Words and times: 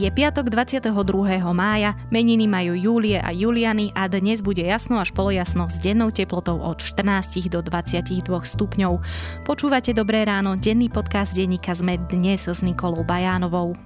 Je 0.00 0.08
piatok 0.08 0.48
22. 0.48 0.96
mája, 1.52 1.92
meniny 2.08 2.48
majú 2.48 2.72
Júlie 2.72 3.20
a 3.20 3.36
Juliany 3.36 3.92
a 3.92 4.08
dnes 4.08 4.40
bude 4.40 4.64
jasno 4.64 4.96
až 4.96 5.12
polojasno 5.12 5.68
s 5.68 5.76
dennou 5.76 6.08
teplotou 6.08 6.56
od 6.56 6.80
14 6.80 7.52
do 7.52 7.60
22 7.60 8.24
stupňov. 8.24 8.96
Počúvate 9.44 9.92
Dobré 9.92 10.24
ráno, 10.24 10.56
denný 10.56 10.88
podcast 10.88 11.36
denníka 11.36 11.76
sme 11.76 12.00
dnes 12.08 12.48
s 12.48 12.64
Nikolou 12.64 13.04
Bajánovou. 13.04 13.76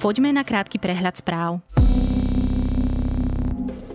Poďme 0.00 0.32
na 0.32 0.40
krátky 0.40 0.80
prehľad 0.80 1.20
správ. 1.20 1.60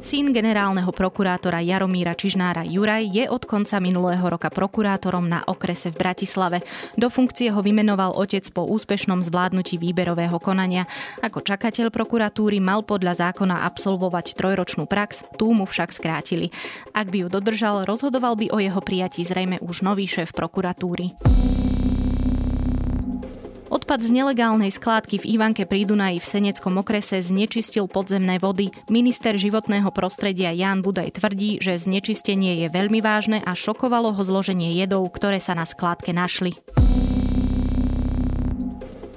Syn 0.02 0.34
generálneho 0.34 0.90
prokurátora 0.90 1.62
Jaromíra 1.62 2.18
Čižnára 2.18 2.66
Juraj 2.66 3.06
je 3.06 3.30
od 3.30 3.46
konca 3.46 3.78
minulého 3.78 4.26
roka 4.26 4.50
prokurátorom 4.50 5.30
na 5.30 5.46
okrese 5.46 5.94
v 5.94 6.02
Bratislave. 6.02 6.66
Do 6.98 7.14
funkcie 7.14 7.54
ho 7.54 7.62
vymenoval 7.62 8.18
otec 8.18 8.42
po 8.50 8.66
úspešnom 8.66 9.22
zvládnutí 9.22 9.78
výberového 9.78 10.42
konania. 10.42 10.90
Ako 11.22 11.46
čakateľ 11.46 11.94
prokuratúry 11.94 12.58
mal 12.58 12.82
podľa 12.82 13.30
zákona 13.30 13.62
absolvovať 13.62 14.34
trojročnú 14.34 14.90
prax, 14.90 15.22
tú 15.38 15.54
mu 15.54 15.70
však 15.70 15.94
skrátili. 15.94 16.50
Ak 16.98 17.14
by 17.14 17.24
ju 17.24 17.28
dodržal, 17.30 17.86
rozhodoval 17.86 18.34
by 18.42 18.50
o 18.50 18.58
jeho 18.58 18.82
prijatí 18.82 19.22
zrejme 19.22 19.62
už 19.62 19.86
nový 19.86 20.10
šéf 20.10 20.34
prokuratúry. 20.34 21.14
Odpad 23.92 24.08
z 24.08 24.24
nelegálnej 24.24 24.72
skládky 24.72 25.20
v 25.20 25.36
Ivanke 25.36 25.68
pri 25.68 25.84
Dunaji 25.84 26.24
v 26.24 26.24
Seneckom 26.24 26.80
okrese 26.80 27.20
znečistil 27.20 27.92
podzemné 27.92 28.40
vody. 28.40 28.72
Minister 28.88 29.36
životného 29.36 29.92
prostredia 29.92 30.56
Jan 30.56 30.80
Budaj 30.80 31.20
tvrdí, 31.20 31.60
že 31.60 31.76
znečistenie 31.76 32.56
je 32.64 32.72
veľmi 32.72 33.04
vážne 33.04 33.44
a 33.44 33.52
šokovalo 33.52 34.16
ho 34.16 34.24
zloženie 34.24 34.80
jedov, 34.80 35.12
ktoré 35.12 35.44
sa 35.44 35.60
na 35.60 35.68
skládke 35.68 36.16
našli. 36.16 36.56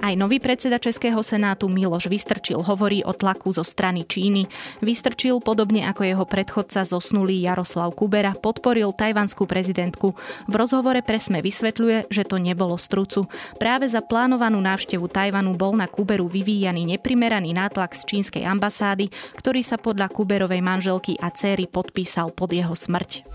Aj 0.05 0.13
nový 0.13 0.37
predseda 0.37 0.77
Českého 0.77 1.17
senátu 1.25 1.65
Miloš 1.65 2.13
Vystrčil 2.13 2.61
hovorí 2.61 3.01
o 3.01 3.09
tlaku 3.09 3.49
zo 3.49 3.65
strany 3.65 4.05
Číny. 4.05 4.45
Vystrčil, 4.77 5.41
podobne 5.41 5.89
ako 5.89 6.05
jeho 6.05 6.25
predchodca 6.29 6.85
zosnulý 6.85 7.41
Jaroslav 7.41 7.89
Kubera, 7.97 8.37
podporil 8.37 8.93
tajvanskú 8.93 9.49
prezidentku. 9.49 10.13
V 10.45 10.53
rozhovore 10.53 11.01
pre 11.01 11.17
SME 11.17 11.41
vysvetľuje, 11.41 12.13
že 12.13 12.21
to 12.21 12.37
nebolo 12.37 12.77
strucu. 12.77 13.25
Práve 13.57 13.89
za 13.89 14.05
plánovanú 14.05 14.61
návštevu 14.61 15.09
Tajvanu 15.09 15.57
bol 15.57 15.73
na 15.73 15.89
Kuberu 15.89 16.29
vyvíjaný 16.29 16.85
neprimeraný 16.85 17.57
nátlak 17.57 17.97
z 17.97 18.05
čínskej 18.05 18.45
ambasády, 18.45 19.09
ktorý 19.41 19.65
sa 19.65 19.81
podľa 19.81 20.13
Kuberovej 20.13 20.61
manželky 20.61 21.17
a 21.17 21.33
céry 21.33 21.65
podpísal 21.65 22.29
pod 22.29 22.53
jeho 22.53 22.77
smrť. 22.77 23.25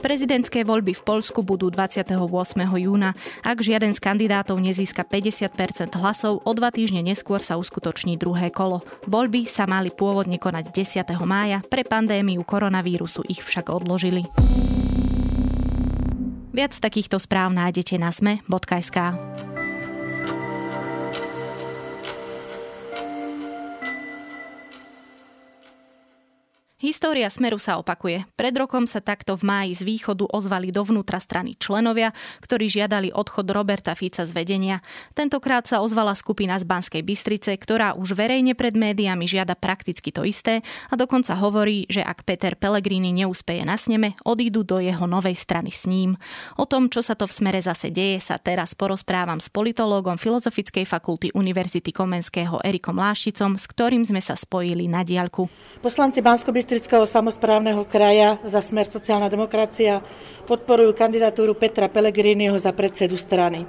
Prezidentské 0.00 0.64
voľby 0.64 0.96
v 0.96 1.02
Polsku 1.04 1.44
budú 1.44 1.68
28. 1.68 2.16
júna. 2.80 3.12
Ak 3.44 3.60
žiaden 3.60 3.92
z 3.92 4.00
kandidátov 4.00 4.56
nezíska 4.56 5.04
50% 5.04 5.92
hlasov, 6.00 6.40
o 6.40 6.52
dva 6.56 6.72
týždne 6.72 7.04
neskôr 7.04 7.44
sa 7.44 7.60
uskutoční 7.60 8.16
druhé 8.16 8.48
kolo. 8.48 8.80
Voľby 9.04 9.44
sa 9.44 9.68
mali 9.68 9.92
pôvodne 9.92 10.40
konať 10.40 10.72
10. 10.72 11.04
mája, 11.28 11.60
pre 11.68 11.84
pandémiu 11.84 12.40
koronavírusu 12.48 13.28
ich 13.28 13.44
však 13.44 13.68
odložili. 13.68 14.24
Viac 16.50 16.72
takýchto 16.80 17.20
správ 17.20 17.52
nájdete 17.52 18.00
na 18.00 18.08
sme.sk. 18.08 18.96
História 26.80 27.28
Smeru 27.28 27.60
sa 27.60 27.76
opakuje. 27.76 28.24
Pred 28.40 28.56
rokom 28.56 28.88
sa 28.88 29.04
takto 29.04 29.36
v 29.36 29.44
máji 29.44 29.76
z 29.76 29.82
východu 29.84 30.24
ozvali 30.32 30.72
dovnútra 30.72 31.20
strany 31.20 31.52
členovia, 31.60 32.08
ktorí 32.40 32.72
žiadali 32.72 33.12
odchod 33.12 33.52
Roberta 33.52 33.92
Fica 33.92 34.24
z 34.24 34.32
vedenia. 34.32 34.80
Tentokrát 35.12 35.68
sa 35.68 35.84
ozvala 35.84 36.16
skupina 36.16 36.56
z 36.56 36.64
Banskej 36.64 37.04
Bystrice, 37.04 37.52
ktorá 37.52 37.92
už 38.00 38.16
verejne 38.16 38.56
pred 38.56 38.72
médiami 38.72 39.28
žiada 39.28 39.60
prakticky 39.60 40.08
to 40.08 40.24
isté 40.24 40.64
a 40.88 40.96
dokonca 40.96 41.36
hovorí, 41.36 41.84
že 41.84 42.00
ak 42.00 42.24
Peter 42.24 42.56
Pellegrini 42.56 43.12
neúspeje 43.12 43.60
na 43.68 43.76
sneme, 43.76 44.16
odídu 44.24 44.64
do 44.64 44.80
jeho 44.80 45.04
novej 45.04 45.36
strany 45.36 45.68
s 45.68 45.84
ním. 45.84 46.16
O 46.56 46.64
tom, 46.64 46.88
čo 46.88 47.04
sa 47.04 47.12
to 47.12 47.28
v 47.28 47.36
Smere 47.36 47.60
zase 47.60 47.92
deje, 47.92 48.24
sa 48.24 48.40
teraz 48.40 48.72
porozprávam 48.72 49.36
s 49.36 49.52
politológom 49.52 50.16
Filozofickej 50.16 50.88
fakulty 50.88 51.28
Univerzity 51.36 51.92
Komenského 51.92 52.56
Erikom 52.64 52.96
Lášticom, 52.96 53.60
s 53.60 53.68
ktorým 53.68 54.00
sme 54.00 54.24
sa 54.24 54.32
spojili 54.32 54.88
na 54.88 55.04
diaľku. 55.04 55.44
Poslanci 55.84 56.24
bansko 56.24 56.56
Bystrického 56.70 57.02
samozprávneho 57.02 57.82
kraja 57.82 58.38
za 58.46 58.62
smer 58.62 58.86
sociálna 58.86 59.26
demokracia 59.26 60.06
podporujú 60.46 60.94
kandidatúru 60.94 61.58
Petra 61.58 61.90
Pellegriniho 61.90 62.54
za 62.62 62.70
predsedu 62.70 63.18
strany. 63.18 63.66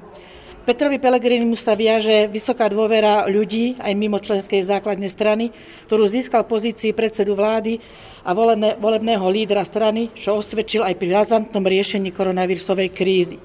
Petrovi 0.69 1.01
Pellegrinimu 1.01 1.57
sa 1.57 1.73
viaže 1.73 2.29
vysoká 2.29 2.69
dôvera 2.69 3.25
ľudí 3.25 3.73
aj 3.81 3.97
mimo 3.97 4.21
členskej 4.21 4.61
základnej 4.61 5.09
strany, 5.09 5.49
ktorú 5.89 6.05
získal 6.05 6.45
pozícii 6.45 6.93
predsedu 6.93 7.33
vlády 7.33 7.81
a 8.21 8.37
volebného 8.77 9.25
lídra 9.33 9.65
strany, 9.65 10.13
čo 10.13 10.37
osvedčil 10.37 10.85
aj 10.85 10.93
pri 11.01 11.09
razantnom 11.09 11.65
riešení 11.65 12.13
koronavírusovej 12.13 12.93
krízy. 12.93 13.41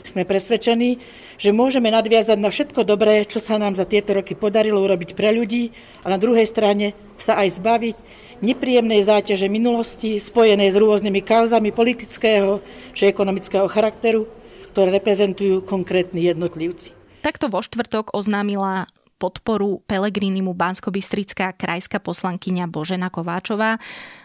Sme 0.00 0.24
presvedčení, 0.24 0.96
že 1.36 1.52
môžeme 1.52 1.92
nadviazať 1.92 2.40
na 2.40 2.48
všetko 2.48 2.88
dobré, 2.88 3.28
čo 3.28 3.36
sa 3.36 3.60
nám 3.60 3.76
za 3.76 3.84
tieto 3.84 4.16
roky 4.16 4.32
podarilo 4.32 4.80
urobiť 4.80 5.12
pre 5.12 5.28
ľudí 5.28 5.76
a 6.00 6.08
na 6.08 6.16
druhej 6.16 6.48
strane 6.48 6.96
sa 7.20 7.36
aj 7.44 7.60
zbaviť 7.60 8.23
nepríjemnej 8.44 9.00
záťaže 9.02 9.48
minulosti 9.48 10.20
spojenej 10.20 10.70
s 10.70 10.76
rôznymi 10.76 11.20
kauzami 11.24 11.72
politického 11.72 12.60
či 12.92 13.08
ekonomického 13.08 13.64
charakteru, 13.72 14.28
ktoré 14.76 14.92
reprezentujú 14.92 15.64
konkrétni 15.64 16.28
jednotlivci. 16.28 16.92
Takto 17.24 17.48
vo 17.48 17.64
štvrtok 17.64 18.12
oznámila 18.12 18.84
podporu 19.16 19.80
Pelegrinimu 19.88 20.52
Banskobystrická 20.52 21.56
krajská 21.56 22.02
poslankyňa 22.02 22.68
Božena 22.68 23.08
Kováčová. 23.08 23.80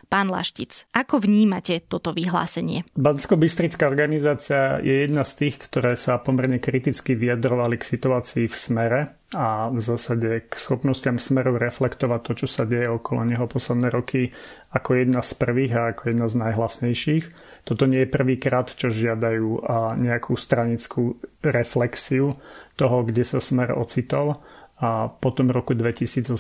Pán 0.10 0.34
Laštic, 0.34 0.90
ako 0.90 1.22
vnímate 1.22 1.86
toto 1.86 2.12
vyhlásenie? 2.18 2.82
Bansko-Bystrická 2.98 3.86
organizácia 3.86 4.82
je 4.82 5.06
jedna 5.06 5.22
z 5.22 5.46
tých, 5.46 5.56
ktoré 5.70 5.94
sa 5.94 6.18
pomerne 6.18 6.58
kriticky 6.58 7.14
vyjadrovali 7.14 7.78
k 7.78 7.88
situácii 7.88 8.50
v 8.50 8.56
smere 8.58 9.19
a 9.30 9.70
v 9.70 9.78
zásade 9.78 10.50
k 10.50 10.54
schopnostiam 10.58 11.22
smeru 11.22 11.54
reflektovať 11.62 12.22
to, 12.26 12.32
čo 12.46 12.48
sa 12.50 12.64
deje 12.66 12.90
okolo 12.90 13.30
neho 13.30 13.46
posledné 13.46 13.94
roky 13.94 14.34
ako 14.74 14.98
jedna 14.98 15.22
z 15.22 15.32
prvých 15.38 15.74
a 15.78 15.82
ako 15.94 16.02
jedna 16.10 16.26
z 16.26 16.36
najhlasnejších. 16.50 17.26
Toto 17.62 17.86
nie 17.86 18.06
je 18.06 18.14
prvýkrát, 18.14 18.66
čo 18.74 18.90
žiadajú 18.90 19.70
nejakú 20.02 20.34
stranickú 20.34 21.22
reflexiu 21.46 22.42
toho, 22.74 22.98
kde 23.06 23.22
sa 23.22 23.38
smer 23.38 23.78
ocitol 23.78 24.42
a 24.82 25.12
potom 25.12 25.54
roku 25.54 25.78
2018 25.78 26.34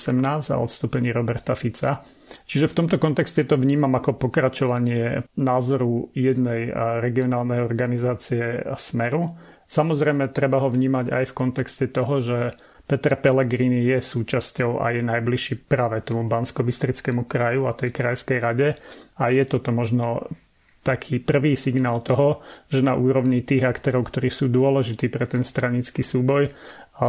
a 0.50 0.56
odstúpení 0.58 1.14
Roberta 1.14 1.54
Fica 1.54 2.02
Čiže 2.46 2.70
v 2.70 2.78
tomto 2.84 2.98
kontexte 3.02 3.42
to 3.46 3.58
vnímam 3.58 3.94
ako 3.98 4.18
pokračovanie 4.18 5.26
názoru 5.38 6.14
jednej 6.14 6.70
regionálnej 7.02 7.62
organizácie 7.62 8.64
Smeru. 8.78 9.38
Samozrejme, 9.70 10.34
treba 10.34 10.62
ho 10.62 10.70
vnímať 10.70 11.14
aj 11.14 11.24
v 11.30 11.38
kontexte 11.38 11.86
toho, 11.90 12.22
že 12.22 12.58
Peter 12.90 13.14
Pellegrini 13.14 13.86
je 13.86 14.02
súčasťou 14.02 14.82
a 14.82 14.90
je 14.90 15.06
najbližší 15.06 15.70
práve 15.70 16.02
tomu 16.02 16.26
bansko 16.26 16.66
kraju 17.30 17.70
a 17.70 17.78
tej 17.78 17.94
krajskej 17.94 18.42
rade. 18.42 18.82
A 19.22 19.30
je 19.30 19.46
toto 19.46 19.70
možno 19.70 20.26
taký 20.82 21.22
prvý 21.22 21.54
signál 21.54 22.02
toho, 22.02 22.42
že 22.66 22.82
na 22.82 22.98
úrovni 22.98 23.46
tých 23.46 23.62
aktérov, 23.62 24.10
ktorí 24.10 24.34
sú 24.34 24.50
dôležití 24.50 25.06
pre 25.06 25.30
ten 25.30 25.46
stranický 25.46 26.02
súboj, 26.02 26.50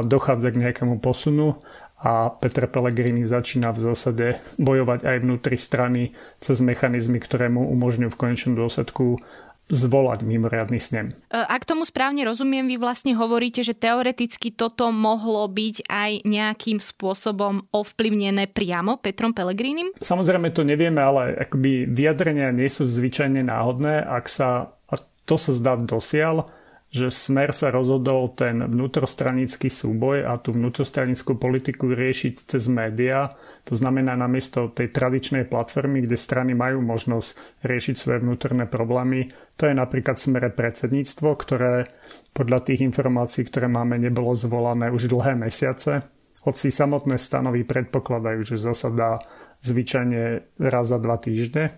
dochádza 0.05 0.53
k 0.53 0.69
nejakému 0.69 1.01
posunu 1.01 1.65
a 2.01 2.29
Petr 2.29 2.69
Pellegrini 2.69 3.25
začína 3.25 3.73
v 3.73 3.93
zásade 3.93 4.27
bojovať 4.61 5.05
aj 5.05 5.17
vnútri 5.21 5.57
strany 5.57 6.13
cez 6.41 6.61
mechanizmy, 6.61 7.21
ktoré 7.25 7.49
mu 7.49 7.69
umožňujú 7.73 8.11
v 8.13 8.21
konečnom 8.21 8.53
dôsledku 8.57 9.21
zvolať 9.71 10.27
mimoriadný 10.27 10.77
snem. 10.83 11.15
E, 11.31 11.39
ak 11.39 11.65
tomu 11.65 11.87
správne 11.87 12.27
rozumiem, 12.27 12.67
vy 12.67 12.77
vlastne 12.77 13.15
hovoríte, 13.17 13.63
že 13.63 13.73
teoreticky 13.73 14.51
toto 14.51 14.91
mohlo 14.91 15.47
byť 15.47 15.87
aj 15.87 16.11
nejakým 16.27 16.83
spôsobom 16.83 17.71
ovplyvnené 17.71 18.51
priamo 18.51 18.99
Petrom 18.99 19.33
Pellegrinim? 19.33 19.95
Samozrejme 20.03 20.51
to 20.51 20.67
nevieme, 20.67 21.01
ale 21.01 21.39
akoby 21.39 21.87
vyjadrenia 21.89 22.51
nie 22.51 22.69
sú 22.69 22.91
zvyčajne 22.91 23.47
náhodné. 23.47 24.03
Ak 24.05 24.27
sa, 24.27 24.75
a 24.91 24.95
to 25.25 25.39
sa 25.39 25.55
zdá 25.55 25.79
dosiaľ, 25.79 26.51
že 26.91 27.07
Smer 27.07 27.55
sa 27.55 27.71
rozhodol 27.71 28.35
ten 28.35 28.67
vnútrostranický 28.67 29.71
súboj 29.71 30.27
a 30.27 30.35
tú 30.43 30.51
vnútrostranickú 30.51 31.39
politiku 31.39 31.95
riešiť 31.95 32.51
cez 32.51 32.67
médiá. 32.67 33.39
To 33.71 33.79
znamená 33.79 34.19
namiesto 34.19 34.67
tej 34.75 34.91
tradičnej 34.91 35.47
platformy, 35.47 36.03
kde 36.03 36.19
strany 36.19 36.51
majú 36.59 36.83
možnosť 36.83 37.63
riešiť 37.63 37.95
svoje 37.95 38.19
vnútorné 38.27 38.67
problémy. 38.67 39.31
To 39.63 39.71
je 39.71 39.75
napríklad 39.79 40.19
smere 40.19 40.51
predsedníctvo, 40.51 41.29
ktoré 41.39 41.87
podľa 42.35 42.59
tých 42.67 42.83
informácií, 42.83 43.47
ktoré 43.47 43.71
máme, 43.71 43.95
nebolo 43.95 44.35
zvolané 44.35 44.91
už 44.91 45.07
dlhé 45.07 45.39
mesiace. 45.39 46.03
Hoci 46.43 46.75
samotné 46.75 47.23
stanovy 47.23 47.63
predpokladajú, 47.71 48.43
že 48.43 48.59
zasadá 48.59 49.23
zvyčajne 49.63 50.43
raz 50.59 50.91
za 50.91 50.99
dva 50.99 51.23
týždne. 51.23 51.71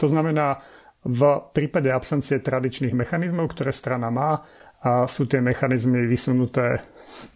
To 0.00 0.08
znamená, 0.08 0.64
v 1.06 1.20
prípade 1.54 1.86
absencie 1.86 2.42
tradičných 2.42 2.90
mechanizmov, 2.90 3.54
ktoré 3.54 3.70
strana 3.70 4.10
má, 4.10 4.42
a 4.86 5.10
sú 5.10 5.26
tie 5.26 5.42
mechanizmy 5.42 6.06
vysunuté 6.06 6.86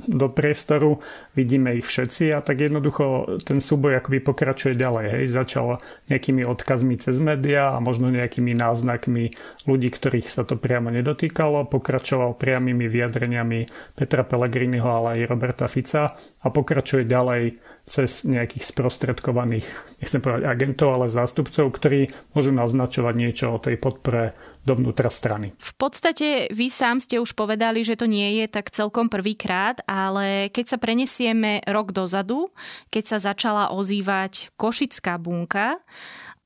do 0.07 0.29
priestoru, 0.29 1.03
vidíme 1.35 1.75
ich 1.75 1.87
všetci 1.89 2.37
a 2.37 2.45
tak 2.45 2.63
jednoducho 2.63 3.39
ten 3.43 3.59
súboj 3.59 3.99
akoby 3.99 4.23
pokračuje 4.23 4.75
ďalej. 4.77 5.07
Hej. 5.19 5.25
Začal 5.35 5.67
nejakými 6.13 6.45
odkazmi 6.47 7.01
cez 7.01 7.17
médiá 7.19 7.75
a 7.75 7.83
možno 7.83 8.13
nejakými 8.13 8.55
náznakmi 8.55 9.35
ľudí, 9.65 9.89
ktorých 9.91 10.29
sa 10.29 10.45
to 10.45 10.55
priamo 10.61 10.93
nedotýkalo, 10.93 11.67
pokračoval 11.67 12.37
priamými 12.37 12.87
vyjadreniami 12.87 13.67
Petra 13.97 14.23
Pellegriniho, 14.23 14.87
ale 14.87 15.09
aj 15.23 15.29
Roberta 15.31 15.67
Fica 15.67 16.15
a 16.19 16.47
pokračuje 16.53 17.09
ďalej 17.09 17.59
cez 17.91 18.23
nejakých 18.23 18.63
sprostredkovaných, 18.71 19.67
nechcem 19.99 20.23
povedať 20.23 20.47
agentov, 20.47 20.95
ale 20.95 21.11
zástupcov, 21.11 21.75
ktorí 21.75 22.15
môžu 22.37 22.55
naznačovať 22.55 23.15
niečo 23.19 23.47
o 23.51 23.59
tej 23.59 23.81
podpore 23.83 24.39
dovnútra 24.65 25.09
strany. 25.09 25.57
V 25.57 25.73
podstate 25.77 26.49
vy 26.53 26.69
sám 26.69 27.01
ste 27.01 27.17
už 27.17 27.33
povedali, 27.33 27.81
že 27.81 27.97
to 27.97 28.05
nie 28.05 28.43
je 28.43 28.47
tak 28.49 28.73
celkom 28.73 29.09
prvýkrát, 29.09 29.81
ale 29.89 30.53
keď 30.53 30.77
sa 30.77 30.79
prenesieme 30.79 31.65
rok 31.65 31.97
dozadu, 31.97 32.53
keď 32.93 33.05
sa 33.17 33.19
začala 33.33 33.73
ozývať 33.73 34.53
Košická 34.61 35.17
bunka, 35.17 35.81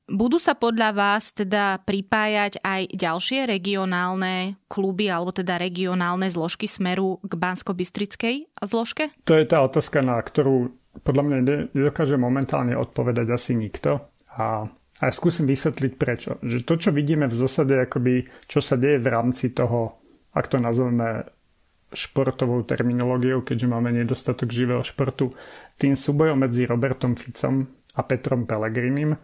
budú 0.05 0.37
sa 0.37 0.53
podľa 0.53 0.93
vás 0.93 1.33
teda 1.33 1.81
pripájať 1.81 2.61
aj 2.61 2.93
ďalšie 2.93 3.49
regionálne 3.49 4.61
kluby 4.69 5.09
alebo 5.09 5.33
teda 5.33 5.57
regionálne 5.57 6.29
zložky 6.29 6.69
smeru 6.69 7.17
k 7.25 7.33
Bansko-Bystrickej 7.33 8.35
zložke? 8.61 9.09
To 9.25 9.33
je 9.33 9.45
tá 9.49 9.65
otázka, 9.65 10.05
na 10.05 10.21
ktorú 10.21 10.77
podľa 11.01 11.23
mňa 11.25 11.37
nedokáže 11.73 12.15
momentálne 12.15 12.77
odpovedať 12.77 13.27
asi 13.33 13.57
nikto. 13.57 14.13
A 14.35 14.69
a 15.03 15.11
skúsim 15.11 15.43
vysvetliť 15.43 15.93
prečo. 15.99 16.39
Že 16.39 16.63
to, 16.63 16.73
čo 16.79 16.89
vidíme 16.95 17.27
v 17.27 17.35
zásade, 17.35 17.75
akoby, 17.75 18.31
čo 18.47 18.63
sa 18.63 18.79
deje 18.79 19.01
v 19.03 19.11
rámci 19.11 19.51
toho, 19.51 19.99
ak 20.31 20.47
to 20.47 20.57
nazveme 20.59 21.27
športovou 21.95 22.63
terminológiou, 22.67 23.43
keďže 23.43 23.71
máme 23.71 23.91
nedostatok 23.91 24.51
živého 24.51 24.83
športu, 24.83 25.35
tým 25.79 25.95
súbojom 25.95 26.43
medzi 26.47 26.67
Robertom 26.67 27.15
Ficom 27.15 27.67
a 27.95 28.01
Petrom 28.03 28.43
Pellegrinim, 28.43 29.15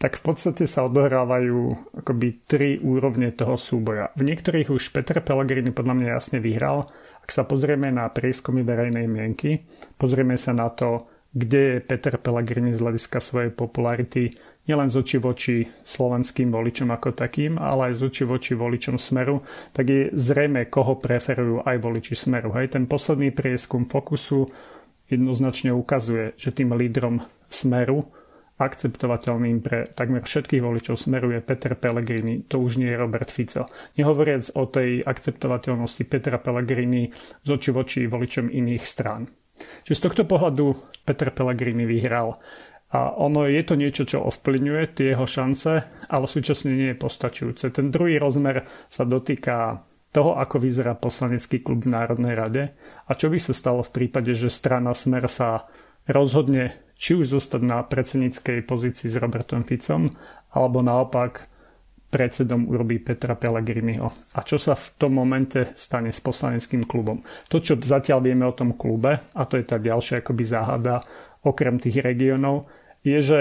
tak 0.00 0.16
v 0.16 0.32
podstate 0.32 0.64
sa 0.64 0.88
odohrávajú 0.88 1.92
akoby 2.00 2.40
tri 2.48 2.80
úrovne 2.80 3.36
toho 3.36 3.60
súboja. 3.60 4.12
V 4.16 4.24
niektorých 4.24 4.72
už 4.72 4.96
Peter 4.96 5.20
Pellegrini 5.20 5.76
podľa 5.76 5.94
mňa 5.96 6.08
jasne 6.16 6.38
vyhral. 6.40 6.88
Ak 7.20 7.28
sa 7.28 7.44
pozrieme 7.44 7.92
na 7.92 8.08
prieskumy 8.08 8.64
verejnej 8.64 9.04
mienky, 9.04 9.68
pozrieme 10.00 10.40
sa 10.40 10.56
na 10.56 10.72
to, 10.72 11.04
kde 11.36 11.60
je 11.60 11.84
Peter 11.84 12.16
Pellegrini 12.16 12.72
z 12.72 12.80
hľadiska 12.80 13.20
svojej 13.20 13.52
popularity 13.52 14.40
nielen 14.70 14.86
z 14.86 15.02
oči 15.02 15.18
voči 15.18 15.56
slovenským 15.66 16.54
voličom 16.54 16.94
ako 16.94 17.10
takým, 17.10 17.58
ale 17.58 17.90
aj 17.90 17.98
z 17.98 18.02
oči 18.06 18.22
voči 18.22 18.52
voličom 18.54 19.02
Smeru, 19.02 19.42
tak 19.74 19.90
je 19.90 20.14
zrejme, 20.14 20.70
koho 20.70 21.02
preferujú 21.02 21.66
aj 21.66 21.76
voliči 21.82 22.14
Smeru. 22.14 22.54
Hej, 22.54 22.78
ten 22.78 22.86
posledný 22.86 23.34
prieskum 23.34 23.90
Fokusu 23.90 24.46
jednoznačne 25.10 25.74
ukazuje, 25.74 26.38
že 26.38 26.54
tým 26.54 26.70
lídrom 26.78 27.18
Smeru 27.50 28.06
akceptovateľným 28.60 29.64
pre 29.64 29.88
takmer 29.96 30.20
všetkých 30.20 30.60
voličov 30.60 31.00
Smeru 31.00 31.32
je 31.32 31.40
Peter 31.40 31.72
Pellegrini, 31.72 32.44
to 32.44 32.60
už 32.60 32.76
nie 32.76 32.92
je 32.92 33.00
Robert 33.00 33.32
Fico. 33.32 33.72
Nehovoriac 33.96 34.52
o 34.52 34.68
tej 34.68 35.00
akceptovateľnosti 35.00 36.04
Petra 36.04 36.36
Pellegrini 36.36 37.08
z 37.40 37.48
oči 37.48 37.72
voči 37.72 38.04
voličom 38.04 38.52
iných 38.52 38.84
strán. 38.84 39.32
Čiže 39.84 39.96
z 39.96 40.04
tohto 40.04 40.22
pohľadu 40.28 40.76
Peter 41.08 41.32
Pellegrini 41.32 41.88
vyhral. 41.88 42.36
A 42.90 43.14
ono 43.14 43.46
je 43.46 43.62
to 43.62 43.78
niečo, 43.78 44.02
čo 44.02 44.26
ovplyvňuje 44.26 44.82
tie 44.98 45.14
jeho 45.14 45.22
šance, 45.22 45.72
ale 46.10 46.26
súčasne 46.26 46.74
nie 46.74 46.90
je 46.90 46.98
postačujúce. 46.98 47.70
Ten 47.70 47.94
druhý 47.94 48.18
rozmer 48.18 48.66
sa 48.90 49.06
dotýka 49.06 49.86
toho, 50.10 50.34
ako 50.34 50.58
vyzerá 50.58 50.98
poslanecký 50.98 51.62
klub 51.62 51.86
v 51.86 51.94
Národnej 51.94 52.34
rade 52.34 52.74
a 53.06 53.14
čo 53.14 53.30
by 53.30 53.38
sa 53.38 53.54
stalo 53.54 53.86
v 53.86 53.94
prípade, 53.94 54.34
že 54.34 54.50
strana 54.50 54.90
Smer 54.90 55.30
sa 55.30 55.70
rozhodne 56.10 56.74
či 56.98 57.14
už 57.14 57.38
zostať 57.38 57.62
na 57.62 57.80
predsedníckej 57.80 58.66
pozícii 58.66 59.08
s 59.08 59.16
Robertom 59.16 59.64
Ficom, 59.64 60.12
alebo 60.52 60.84
naopak 60.84 61.48
predsedom 62.10 62.66
urobí 62.66 62.98
Petra 62.98 63.38
Pellegriniho. 63.38 64.10
A 64.34 64.42
čo 64.42 64.58
sa 64.58 64.74
v 64.74 64.86
tom 64.98 65.16
momente 65.16 65.72
stane 65.78 66.10
s 66.10 66.18
poslaneckým 66.18 66.84
klubom? 66.84 67.22
To, 67.48 67.62
čo 67.62 67.78
zatiaľ 67.78 68.20
vieme 68.20 68.44
o 68.44 68.52
tom 68.52 68.74
klube, 68.74 69.16
a 69.16 69.42
to 69.46 69.56
je 69.56 69.64
tá 69.64 69.78
ďalšia 69.78 70.20
akoby 70.20 70.44
záhada, 70.44 71.06
okrem 71.46 71.80
tých 71.80 72.02
regiónov, 72.04 72.68
je, 73.06 73.18
že 73.20 73.40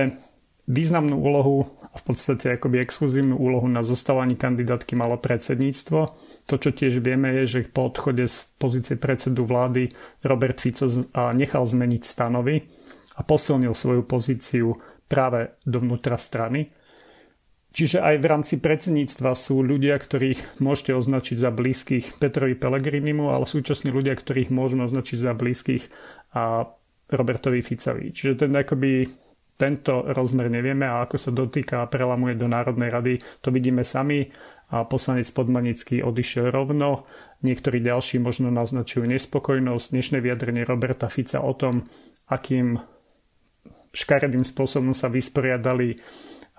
významnú 0.69 1.17
úlohu 1.17 1.65
a 1.89 1.97
v 1.97 2.03
podstate 2.06 2.53
akoby 2.53 2.85
exkluzívnu 2.85 3.33
úlohu 3.33 3.65
na 3.65 3.81
zostávaní 3.81 4.38
kandidátky 4.38 4.94
malo 4.94 5.17
predsedníctvo. 5.17 6.00
To, 6.45 6.56
čo 6.61 6.69
tiež 6.69 7.01
vieme, 7.01 7.33
je, 7.41 7.44
že 7.57 7.59
po 7.65 7.89
odchode 7.89 8.29
z 8.29 8.45
pozície 8.61 8.94
predsedu 8.94 9.50
vlády 9.50 9.89
Robert 10.21 10.61
Fico 10.61 10.85
nechal 11.33 11.65
zmeniť 11.65 12.01
stanovy 12.06 12.69
a 13.17 13.21
posilnil 13.25 13.73
svoju 13.73 14.06
pozíciu 14.06 14.77
práve 15.09 15.57
dovnútra 15.65 16.21
strany. 16.21 16.69
Čiže 17.69 18.01
aj 18.01 18.15
v 18.17 18.29
rámci 18.29 18.56
predsedníctva 18.61 19.33
sú 19.38 19.61
ľudia, 19.61 19.97
ktorých 19.97 20.61
môžete 20.61 20.94
označiť 20.94 21.38
za 21.38 21.50
blízkych 21.53 22.17
Petrovi 22.17 22.57
Pellegrinimu, 22.57 23.29
ale 23.29 23.45
súčasne 23.45 23.94
ľudia, 23.94 24.17
ktorých 24.17 24.50
môžeme 24.53 24.85
označiť 24.85 25.17
za 25.17 25.33
blízkych 25.38 25.89
a 26.33 26.65
Robertovi 27.09 27.61
Ficovi. 27.61 28.09
Čiže 28.13 28.45
ten 28.45 28.53
akoby 28.53 29.09
tento 29.59 30.07
rozmer 30.15 30.47
nevieme 30.47 30.88
a 30.88 31.03
ako 31.03 31.19
sa 31.19 31.35
dotýka 31.35 31.83
a 31.83 31.91
prelamuje 31.91 32.39
do 32.39 32.47
Národnej 32.47 32.88
rady, 32.88 33.13
to 33.44 33.51
vidíme 33.51 33.83
sami. 33.83 34.31
A 34.69 34.85
poslanec 34.85 35.25
Podmanický 35.33 36.06
odišiel 36.06 36.53
rovno, 36.53 37.09
niektorí 37.41 37.81
ďalší 37.81 38.21
možno 38.21 38.53
naznačujú 38.53 39.09
nespokojnosť. 39.09 39.85
Dnešné 39.89 40.17
vyjadrenie 40.21 40.61
Roberta 40.61 41.09
Fica 41.09 41.41
o 41.41 41.57
tom, 41.57 41.89
akým 42.29 42.77
škaredým 43.89 44.45
spôsobom 44.45 44.94
sa 44.94 45.09
vysporiadali 45.09 45.97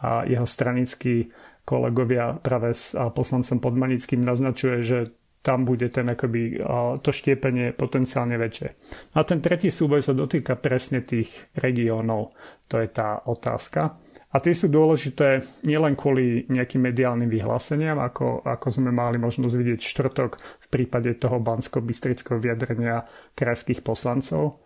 a 0.03 0.27
jeho 0.27 0.43
stranickí 0.43 1.31
kolegovia 1.63 2.35
práve 2.43 2.75
s 2.75 2.99
poslancom 2.99 3.63
Podmanickým 3.63 4.27
naznačuje, 4.27 4.83
že 4.83 4.99
tam 5.41 5.65
bude 5.65 5.89
ten 5.89 6.05
akoby, 6.05 6.61
to 7.01 7.11
štiepenie 7.11 7.73
potenciálne 7.73 8.37
väčšie. 8.37 8.69
A 9.17 9.25
ten 9.25 9.41
tretí 9.41 9.73
súboj 9.73 10.05
sa 10.05 10.13
dotýka 10.13 10.61
presne 10.61 11.01
tých 11.01 11.33
regiónov. 11.57 12.37
To 12.69 12.77
je 12.77 12.89
tá 12.93 13.25
otázka. 13.25 13.97
A 14.31 14.39
tie 14.39 14.55
sú 14.55 14.71
dôležité 14.71 15.43
nielen 15.67 15.99
kvôli 15.99 16.47
nejakým 16.47 16.87
mediálnym 16.87 17.27
vyhláseniam, 17.27 17.99
ako, 17.99 18.47
ako 18.47 18.67
sme 18.71 18.95
mali 18.95 19.19
možnosť 19.19 19.55
vidieť 19.59 19.81
štvrtok 19.83 20.31
v 20.39 20.67
prípade 20.71 21.11
toho 21.19 21.43
bansko-bystrického 21.43 22.39
vyjadrenia 22.39 23.11
krajských 23.35 23.83
poslancov, 23.83 24.63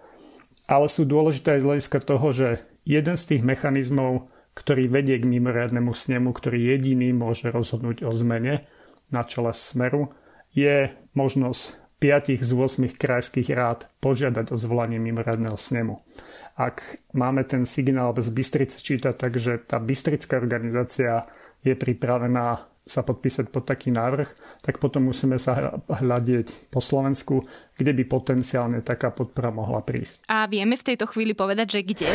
ale 0.69 0.87
sú 0.93 1.09
dôležité 1.09 1.57
aj 1.57 1.61
z 1.65 1.67
hľadiska 1.71 1.99
toho, 2.05 2.29
že 2.29 2.49
jeden 2.85 3.17
z 3.17 3.25
tých 3.25 3.43
mechanizmov, 3.47 4.29
ktorý 4.53 4.85
vedie 4.93 5.17
k 5.17 5.33
mimoriadnemu 5.33 5.97
snemu, 5.97 6.29
ktorý 6.37 6.77
jediný 6.77 7.17
môže 7.17 7.49
rozhodnúť 7.49 8.05
o 8.05 8.13
zmene 8.13 8.69
na 9.09 9.25
čele 9.25 9.57
smeru, 9.57 10.13
je 10.55 10.89
možnosť 11.13 11.63
5 11.99 12.41
z 12.41 12.51
8 12.55 13.01
krajských 13.01 13.49
rád 13.55 13.91
požiadať 13.99 14.53
o 14.53 14.57
zvolanie 14.57 15.03
mimoriadného 15.03 15.59
snemu. 15.59 16.01
Ak 16.55 17.03
máme 17.11 17.43
ten 17.43 17.67
signál 17.67 18.15
z 18.15 18.31
Bystrice 18.31 18.79
čítať, 18.79 19.15
takže 19.19 19.67
tá 19.67 19.83
bystrická 19.83 20.39
organizácia 20.39 21.27
je 21.67 21.75
pripravená 21.75 22.71
sa 22.85 23.01
podpísať 23.01 23.49
pod 23.49 23.65
taký 23.65 23.89
návrh, 23.89 24.61
tak 24.61 24.77
potom 24.77 25.09
musíme 25.09 25.41
sa 25.41 25.81
hľadieť 25.89 26.69
po 26.69 26.85
Slovensku, 26.85 27.49
kde 27.81 27.97
by 27.97 28.05
potenciálne 28.05 28.85
taká 28.85 29.09
podpora 29.09 29.49
mohla 29.49 29.81
prísť. 29.81 30.29
A 30.29 30.45
vieme 30.45 30.77
v 30.77 30.93
tejto 30.93 31.09
chvíli 31.09 31.33
povedať, 31.33 31.81
že 31.81 31.83
kde? 31.83 32.11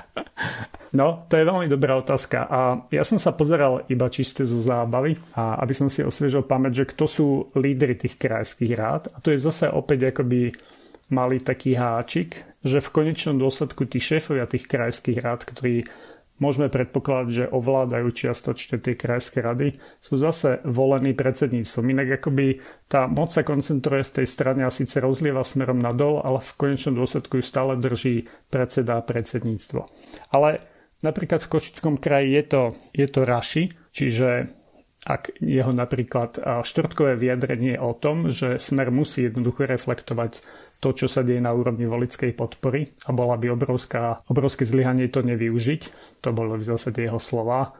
No, 0.92 1.24
to 1.32 1.40
je 1.40 1.48
veľmi 1.48 1.72
dobrá 1.72 1.96
otázka. 1.96 2.44
A 2.44 2.60
ja 2.92 3.00
som 3.00 3.16
sa 3.16 3.32
pozeral 3.32 3.88
iba 3.88 4.12
čiste 4.12 4.44
zo 4.44 4.60
zábavy, 4.60 5.16
a 5.32 5.56
aby 5.64 5.72
som 5.72 5.88
si 5.88 6.04
osviežil 6.04 6.44
pamäť, 6.44 6.84
že 6.84 6.90
kto 6.92 7.04
sú 7.08 7.26
lídry 7.56 7.96
tých 7.96 8.20
krajských 8.20 8.72
rád. 8.76 9.08
A 9.16 9.24
to 9.24 9.32
je 9.32 9.40
zase 9.40 9.72
opäť 9.72 10.12
akoby 10.12 10.52
malý 11.08 11.40
taký 11.40 11.80
háčik, 11.80 12.44
že 12.60 12.84
v 12.84 12.92
konečnom 12.92 13.40
dôsledku 13.40 13.88
tí 13.88 14.04
šéfovia 14.04 14.44
tých 14.44 14.68
krajských 14.68 15.18
rád, 15.20 15.48
ktorí 15.48 15.88
môžeme 16.40 16.66
predpokladať, 16.66 17.28
že 17.30 17.52
ovládajú 17.54 18.08
čiastočne 18.10 18.82
tie 18.82 18.98
krajské 18.98 19.38
rady, 19.38 19.78
sú 20.02 20.18
zase 20.18 20.58
volení 20.66 21.14
predsedníctvom. 21.14 21.86
Inak 21.86 22.18
akoby 22.18 22.58
tá 22.90 23.06
moc 23.06 23.30
sa 23.30 23.46
koncentruje 23.46 24.02
v 24.02 24.14
tej 24.20 24.26
strane 24.26 24.66
a 24.66 24.74
síce 24.74 24.98
rozlieva 24.98 25.46
smerom 25.46 25.78
nadol, 25.78 26.18
ale 26.18 26.42
v 26.42 26.52
konečnom 26.58 26.98
dôsledku 26.98 27.38
ju 27.38 27.44
stále 27.46 27.78
drží 27.78 28.26
predseda 28.50 28.98
a 28.98 29.06
predsedníctvo. 29.06 29.86
Ale 30.34 30.71
Napríklad 31.02 31.42
v 31.42 31.50
Košickom 31.50 31.98
kraji 31.98 32.38
je 32.38 32.42
to, 32.46 32.62
je 32.94 33.06
to 33.10 33.20
Raši, 33.26 33.64
čiže 33.90 34.54
ak 35.02 35.34
jeho 35.42 35.74
napríklad 35.74 36.38
štvrtkové 36.62 37.18
vyjadrenie 37.18 37.74
o 37.74 37.90
tom, 37.90 38.30
že 38.30 38.62
smer 38.62 38.94
musí 38.94 39.26
jednoducho 39.26 39.66
reflektovať 39.66 40.38
to, 40.78 40.94
čo 40.94 41.10
sa 41.10 41.26
deje 41.26 41.42
na 41.42 41.50
úrovni 41.50 41.90
volickej 41.90 42.38
podpory 42.38 42.94
a 43.06 43.10
bola 43.10 43.34
by 43.34 43.50
obrovská, 43.50 44.22
obrovské 44.30 44.62
zlyhanie 44.62 45.10
to 45.10 45.26
nevyužiť, 45.26 45.82
to 46.22 46.30
bolo 46.30 46.54
v 46.54 46.66
zásade 46.66 47.02
jeho 47.02 47.18
slova, 47.18 47.74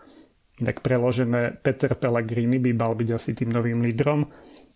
inak 0.59 0.83
preložené 0.83 1.63
Peter 1.63 1.95
Pellegrini 1.95 2.59
by 2.59 2.71
mal 2.75 2.99
byť 2.99 3.09
asi 3.15 3.39
tým 3.39 3.55
novým 3.55 3.87
lídrom, 3.87 4.27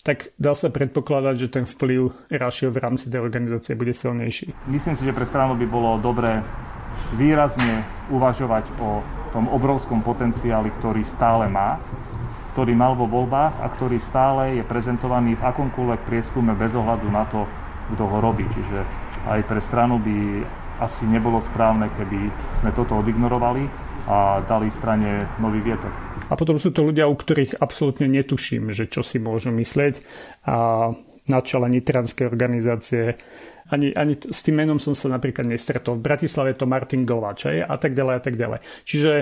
tak 0.07 0.31
dá 0.39 0.55
sa 0.55 0.71
predpokladať, 0.71 1.35
že 1.35 1.49
ten 1.51 1.65
vplyv 1.67 2.31
Rašio 2.31 2.71
v 2.71 2.79
rámci 2.79 3.11
tej 3.11 3.27
organizácie 3.27 3.75
bude 3.75 3.91
silnejší. 3.91 4.55
Myslím 4.71 4.95
si, 4.95 5.03
že 5.03 5.11
pre 5.11 5.27
stranu 5.27 5.59
by 5.59 5.67
bolo 5.67 5.99
dobré 5.99 6.47
výrazne 7.15 7.87
uvažovať 8.11 8.67
o 8.83 9.05
tom 9.31 9.47
obrovskom 9.53 10.03
potenciáli, 10.03 10.73
ktorý 10.75 11.07
stále 11.07 11.47
má, 11.47 11.79
ktorý 12.57 12.73
mal 12.73 12.97
vo 12.97 13.05
voľbách 13.05 13.61
a 13.61 13.67
ktorý 13.69 14.01
stále 14.01 14.57
je 14.57 14.65
prezentovaný 14.65 15.37
v 15.37 15.45
akomkoľvek 15.45 16.01
prieskume 16.09 16.57
bez 16.57 16.73
ohľadu 16.73 17.07
na 17.13 17.29
to, 17.29 17.45
kto 17.93 18.05
ho 18.09 18.19
robí. 18.19 18.49
Čiže 18.49 18.81
aj 19.29 19.41
pre 19.45 19.61
stranu 19.61 20.01
by 20.01 20.43
asi 20.81 21.05
nebolo 21.05 21.41
správne, 21.45 21.93
keby 21.93 22.33
sme 22.57 22.73
toto 22.73 22.97
odignorovali 22.97 23.69
a 24.07 24.41
dali 24.45 24.73
strane 24.73 25.27
nový 25.43 25.61
vietor. 25.61 25.91
A 26.31 26.35
potom 26.35 26.57
sú 26.57 26.71
to 26.73 26.87
ľudia, 26.87 27.11
u 27.11 27.15
ktorých 27.15 27.59
absolútne 27.59 28.09
netuším, 28.09 28.73
že 28.73 28.89
čo 28.89 29.05
si 29.05 29.21
môžu 29.21 29.53
myslieť. 29.53 30.01
A 30.47 30.91
na 31.27 31.41
čele 31.43 31.67
nitranskej 31.71 32.27
organizácie 32.27 33.19
ani, 33.71 33.91
ani 33.95 34.15
s 34.15 34.41
tým 34.47 34.63
menom 34.63 34.79
som 34.79 34.95
sa 34.95 35.11
napríklad 35.11 35.47
nestretol. 35.47 35.99
V 35.99 36.07
Bratislave 36.07 36.55
to 36.55 36.71
Martin 36.71 37.03
Govač 37.03 37.51
a 37.51 37.77
tak 37.79 37.99
ďalej 37.99 38.15
a 38.15 38.23
tak 38.23 38.35
ďalej. 38.39 38.61
Čiže 38.87 39.13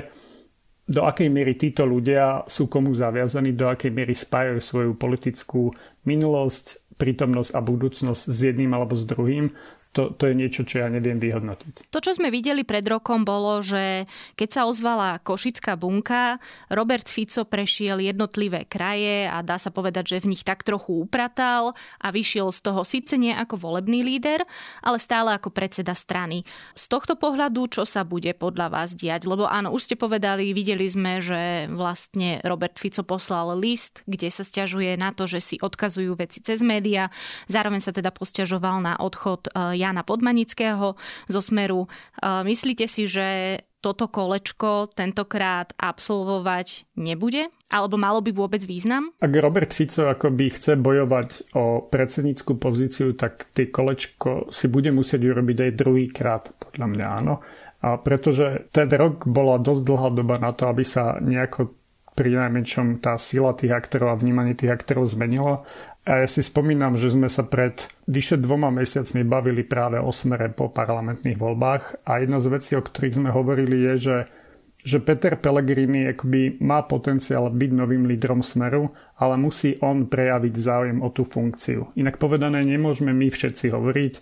do 0.85 1.01
akej 1.09 1.33
miery 1.33 1.57
títo 1.57 1.89
ľudia 1.89 2.45
sú 2.45 2.69
komu 2.69 2.93
zaviazaní, 2.93 3.57
do 3.57 3.73
akej 3.73 3.89
miery 3.89 4.13
spájajú 4.13 4.61
svoju 4.61 4.93
politickú 5.01 5.73
minulosť, 6.05 6.97
prítomnosť 7.01 7.57
a 7.57 7.61
budúcnosť 7.65 8.23
s 8.29 8.39
jedným 8.53 8.69
alebo 8.77 8.93
s 8.93 9.09
druhým, 9.09 9.49
to, 9.95 10.11
to 10.11 10.27
je 10.27 10.35
niečo, 10.35 10.67
čo 10.67 10.83
ja 10.83 10.91
neviem 10.91 11.23
vyhodnotiť. 11.23 11.87
To, 11.95 12.03
čo 12.03 12.19
sme 12.19 12.35
videli 12.35 12.67
pred 12.67 12.83
rokom, 12.83 13.23
bolo, 13.23 13.63
že 13.63 14.11
keď 14.35 14.49
sa 14.51 14.63
ozvala 14.67 15.23
Košická 15.23 15.79
bunka, 15.79 16.43
Robert 16.67 17.07
Fico 17.07 17.47
prešiel 17.47 18.03
jednotlivé 18.03 18.67
kraje 18.67 19.31
a 19.31 19.39
dá 19.47 19.55
sa 19.55 19.71
povedať, 19.71 20.19
že 20.19 20.27
v 20.27 20.35
nich 20.35 20.43
tak 20.43 20.67
trochu 20.67 21.07
upratal 21.07 21.79
a 22.03 22.11
vyšiel 22.11 22.51
z 22.51 22.61
toho 22.67 22.83
síce 22.83 23.15
nie 23.15 23.31
ako 23.31 23.55
volebný 23.55 24.03
líder, 24.03 24.43
ale 24.83 24.99
stále 24.99 25.31
ako 25.31 25.55
predseda 25.55 25.95
strany. 25.95 26.43
Z 26.75 26.91
tohto 26.91 27.15
pohľadu, 27.15 27.71
čo 27.71 27.87
sa 27.87 28.03
bude 28.03 28.35
podľa 28.35 28.75
vás 28.75 28.99
diať? 28.99 29.31
Lebo 29.31 29.47
áno, 29.47 29.71
už 29.71 29.87
ste 29.87 29.95
povedali, 29.95 30.51
videli 30.51 30.91
sme, 30.91 31.23
že 31.23 31.71
vlastne 31.71 32.43
Robert 32.43 32.83
Fico 32.83 33.07
poslal 33.07 33.55
list, 33.55 34.03
kde 34.11 34.27
sa 34.27 34.43
stiažuje 34.43 34.99
na 34.99 35.15
to, 35.15 35.31
že 35.31 35.39
si 35.39 35.57
odkazujú 35.63 36.19
veci 36.19 36.43
cez 36.43 36.67
média. 36.67 37.15
Zároveň 37.47 37.79
sa 37.79 37.95
teda 37.95 38.11
posťažoval 38.11 38.83
na 38.83 38.99
odchod 38.99 39.47
eh, 39.55 39.84
Jana 39.85 40.00
Podmanického 40.00 40.97
zo 41.29 41.41
Smeru. 41.45 41.85
Myslíte 42.25 42.88
si, 42.88 43.05
že 43.05 43.61
toto 43.85 44.09
kolečko 44.09 44.97
tentokrát 44.97 45.76
absolvovať 45.76 46.88
nebude? 46.97 47.53
Alebo 47.69 48.00
malo 48.00 48.25
by 48.25 48.33
vôbec 48.33 48.64
význam? 48.64 49.12
Ak 49.21 49.29
Robert 49.37 49.76
Fico 49.76 50.09
akoby 50.09 50.57
chce 50.57 50.81
bojovať 50.81 51.53
o 51.53 51.85
predsedníckú 51.85 52.57
pozíciu, 52.57 53.12
tak 53.12 53.53
tie 53.53 53.69
kolečko 53.69 54.49
si 54.49 54.73
bude 54.73 54.88
musieť 54.88 55.21
urobiť 55.29 55.69
aj 55.69 55.71
druhý 55.76 56.09
krát, 56.09 56.49
podľa 56.57 56.87
mňa 56.88 57.07
áno. 57.21 57.45
A 57.85 58.00
pretože 58.00 58.73
ten 58.73 58.88
rok 58.88 59.29
bola 59.29 59.61
dosť 59.61 59.83
dlhá 59.85 60.09
doba 60.17 60.41
na 60.41 60.57
to, 60.57 60.73
aby 60.73 60.81
sa 60.81 61.21
nejako 61.21 61.76
pri 62.14 62.31
najmenšom 62.31 63.05
tá 63.05 63.19
sila 63.21 63.53
tých 63.53 63.75
aktorov 63.75 64.14
a 64.14 64.21
vnímanie 64.23 64.57
tých 64.57 64.71
aktorov 64.73 65.12
zmenilo 65.12 65.67
a 66.04 66.20
ja 66.20 66.28
si 66.28 66.44
spomínam, 66.44 67.00
že 67.00 67.16
sme 67.16 67.32
sa 67.32 67.49
pred 67.49 67.80
vyše 68.04 68.37
dvoma 68.37 68.68
mesiacmi 68.68 69.25
bavili 69.25 69.64
práve 69.64 69.96
o 69.96 70.12
smere 70.12 70.52
po 70.52 70.68
parlamentných 70.68 71.40
voľbách 71.40 72.04
a 72.04 72.20
jedna 72.20 72.44
z 72.44 72.46
vecí, 72.52 72.73
o 72.76 72.84
ktorých 72.84 73.16
sme 73.16 73.30
hovorili 73.32 73.88
je, 73.88 73.94
že, 73.96 74.16
že 74.84 75.00
Peter 75.00 75.40
Pellegrini 75.40 76.12
akoby 76.12 76.61
má 76.61 76.84
potenciál 76.84 77.49
byť 77.49 77.70
novým 77.73 78.04
lídrom 78.04 78.44
smeru, 78.44 78.92
ale 79.16 79.40
musí 79.40 79.80
on 79.80 80.04
prejaviť 80.04 80.54
záujem 80.61 80.99
o 81.00 81.08
tú 81.08 81.25
funkciu. 81.25 81.96
Inak 81.96 82.20
povedané, 82.20 82.61
nemôžeme 82.68 83.16
my 83.16 83.32
všetci 83.32 83.73
hovoriť, 83.73 84.14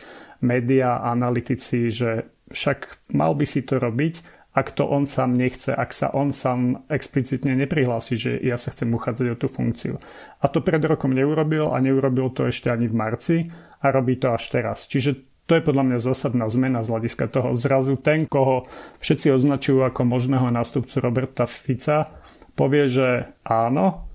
médiá, 0.46 1.02
analytici, 1.02 1.90
že 1.90 2.30
však 2.46 3.10
mal 3.10 3.34
by 3.34 3.42
si 3.42 3.66
to 3.66 3.82
robiť, 3.82 4.41
ak 4.52 4.76
to 4.76 4.84
on 4.84 5.08
sám 5.08 5.32
nechce, 5.32 5.72
ak 5.72 5.96
sa 5.96 6.12
on 6.12 6.28
sám 6.28 6.84
explicitne 6.92 7.56
neprihlási, 7.56 8.20
že 8.20 8.32
ja 8.36 8.60
sa 8.60 8.68
chcem 8.68 8.92
uchádzať 8.92 9.26
o 9.32 9.36
tú 9.40 9.48
funkciu. 9.48 9.96
A 10.44 10.46
to 10.52 10.60
pred 10.60 10.84
rokom 10.84 11.16
neurobil 11.16 11.72
a 11.72 11.80
neurobil 11.80 12.28
to 12.36 12.44
ešte 12.44 12.68
ani 12.68 12.84
v 12.84 12.94
marci 12.94 13.36
a 13.80 13.88
robí 13.88 14.20
to 14.20 14.28
až 14.28 14.52
teraz. 14.52 14.84
Čiže 14.84 15.24
to 15.48 15.56
je 15.56 15.64
podľa 15.64 15.84
mňa 15.88 15.98
zásadná 16.04 16.46
zmena 16.52 16.84
z 16.84 16.92
hľadiska 16.92 17.32
toho. 17.32 17.56
Zrazu 17.56 17.96
ten, 17.96 18.28
koho 18.28 18.68
všetci 19.00 19.32
označujú 19.32 19.88
ako 19.88 20.04
možného 20.04 20.52
nástupcu 20.52 21.00
Roberta 21.00 21.48
Fica, 21.48 22.12
povie, 22.52 22.86
že 22.92 23.32
áno 23.42 24.06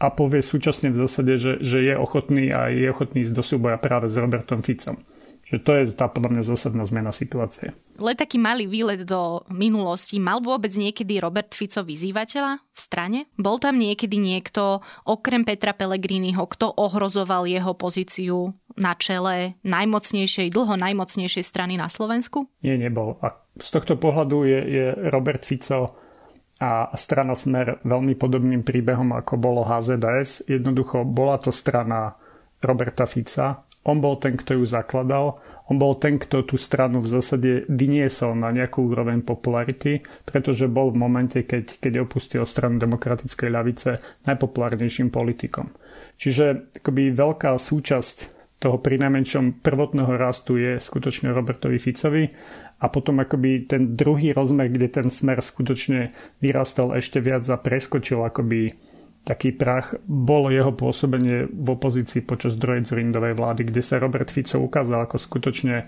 a 0.00 0.06
povie 0.08 0.40
súčasne 0.40 0.94
v 0.94 0.96
zásade, 1.04 1.34
že, 1.36 1.52
že 1.60 1.84
je 1.84 1.94
ochotný 1.98 2.48
a 2.54 2.72
je 2.72 2.88
ochotný 2.88 3.26
ísť 3.26 3.34
do 3.36 3.44
súboja 3.44 3.76
práve 3.76 4.08
s 4.08 4.16
Robertom 4.16 4.64
Ficom. 4.64 5.02
Že 5.50 5.58
to 5.66 5.70
je 5.74 5.82
tá 5.98 6.06
podľa 6.06 6.30
mňa 6.38 6.42
zásadná 6.46 6.86
zmena 6.86 7.10
situácie. 7.10 7.74
Len 7.98 8.14
taký 8.14 8.38
malý 8.38 8.70
výlet 8.70 9.02
do 9.02 9.42
minulosti. 9.50 10.22
Mal 10.22 10.38
vôbec 10.38 10.70
niekedy 10.70 11.18
Robert 11.18 11.50
Fico 11.52 11.82
vyzývateľa 11.82 12.62
v 12.62 12.78
strane? 12.78 13.18
Bol 13.34 13.58
tam 13.58 13.74
niekedy 13.74 14.14
niekto, 14.14 14.78
okrem 15.10 15.42
Petra 15.42 15.74
Pellegriniho, 15.74 16.46
kto 16.46 16.70
ohrozoval 16.70 17.50
jeho 17.50 17.74
pozíciu 17.74 18.54
na 18.78 18.94
čele 18.94 19.58
najmocnejšej, 19.66 20.54
dlho 20.54 20.78
najmocnejšej 20.78 21.44
strany 21.44 21.74
na 21.74 21.90
Slovensku? 21.90 22.46
Nie, 22.62 22.78
nebol. 22.78 23.18
A 23.18 23.34
z 23.58 23.68
tohto 23.74 23.98
pohľadu 23.98 24.46
je, 24.46 24.60
je 24.70 24.86
Robert 25.10 25.42
Fico 25.42 25.98
a 26.60 26.92
strana 26.94 27.34
Smer 27.34 27.82
veľmi 27.82 28.14
podobným 28.14 28.62
príbehom, 28.62 29.16
ako 29.16 29.34
bolo 29.40 29.66
HZDS. 29.66 30.46
Jednoducho 30.46 31.02
bola 31.08 31.40
to 31.40 31.50
strana 31.50 32.14
Roberta 32.60 33.08
Fica, 33.08 33.64
on 33.84 33.98
bol 34.04 34.20
ten, 34.20 34.36
kto 34.36 34.60
ju 34.60 34.64
zakladal, 34.68 35.40
on 35.70 35.80
bol 35.80 35.96
ten, 35.96 36.20
kto 36.20 36.44
tú 36.44 36.60
stranu 36.60 37.00
v 37.00 37.08
zásade 37.08 37.50
vyniesol 37.70 38.36
na 38.36 38.52
nejakú 38.52 38.84
úroveň 38.90 39.24
popularity, 39.24 40.04
pretože 40.28 40.68
bol 40.68 40.92
v 40.92 41.00
momente, 41.00 41.40
keď, 41.46 41.80
keď 41.80 42.04
opustil 42.04 42.44
stranu 42.44 42.76
demokratickej 42.76 43.48
ľavice 43.48 43.90
najpopulárnejším 44.28 45.08
politikom. 45.08 45.72
Čiže 46.20 46.76
akoby 46.82 47.16
veľká 47.16 47.56
súčasť 47.56 48.40
toho 48.60 48.76
prinajmenšom 48.76 49.64
prvotného 49.64 50.20
rastu 50.20 50.60
je 50.60 50.76
skutočne 50.76 51.32
Robertovi 51.32 51.80
Ficovi 51.80 52.28
a 52.80 52.86
potom 52.92 53.24
akoby 53.24 53.64
ten 53.64 53.96
druhý 53.96 54.36
rozmer, 54.36 54.68
kde 54.68 54.88
ten 54.92 55.08
smer 55.08 55.40
skutočne 55.40 56.12
vyrastal 56.44 56.92
ešte 56.92 57.24
viac 57.24 57.48
a 57.48 57.56
preskočil 57.56 58.20
akoby 58.20 58.76
taký 59.24 59.52
prach. 59.52 59.94
Bolo 60.08 60.48
jeho 60.48 60.72
pôsobenie 60.72 61.46
v 61.46 61.68
opozícii 61.76 62.24
počas 62.24 62.56
druhej 62.56 62.88
Zurindovej 62.88 63.36
vlády, 63.36 63.68
kde 63.68 63.82
sa 63.84 64.00
Robert 64.00 64.32
Fico 64.32 64.58
ukázal 64.58 65.06
ako 65.06 65.16
skutočne 65.20 65.86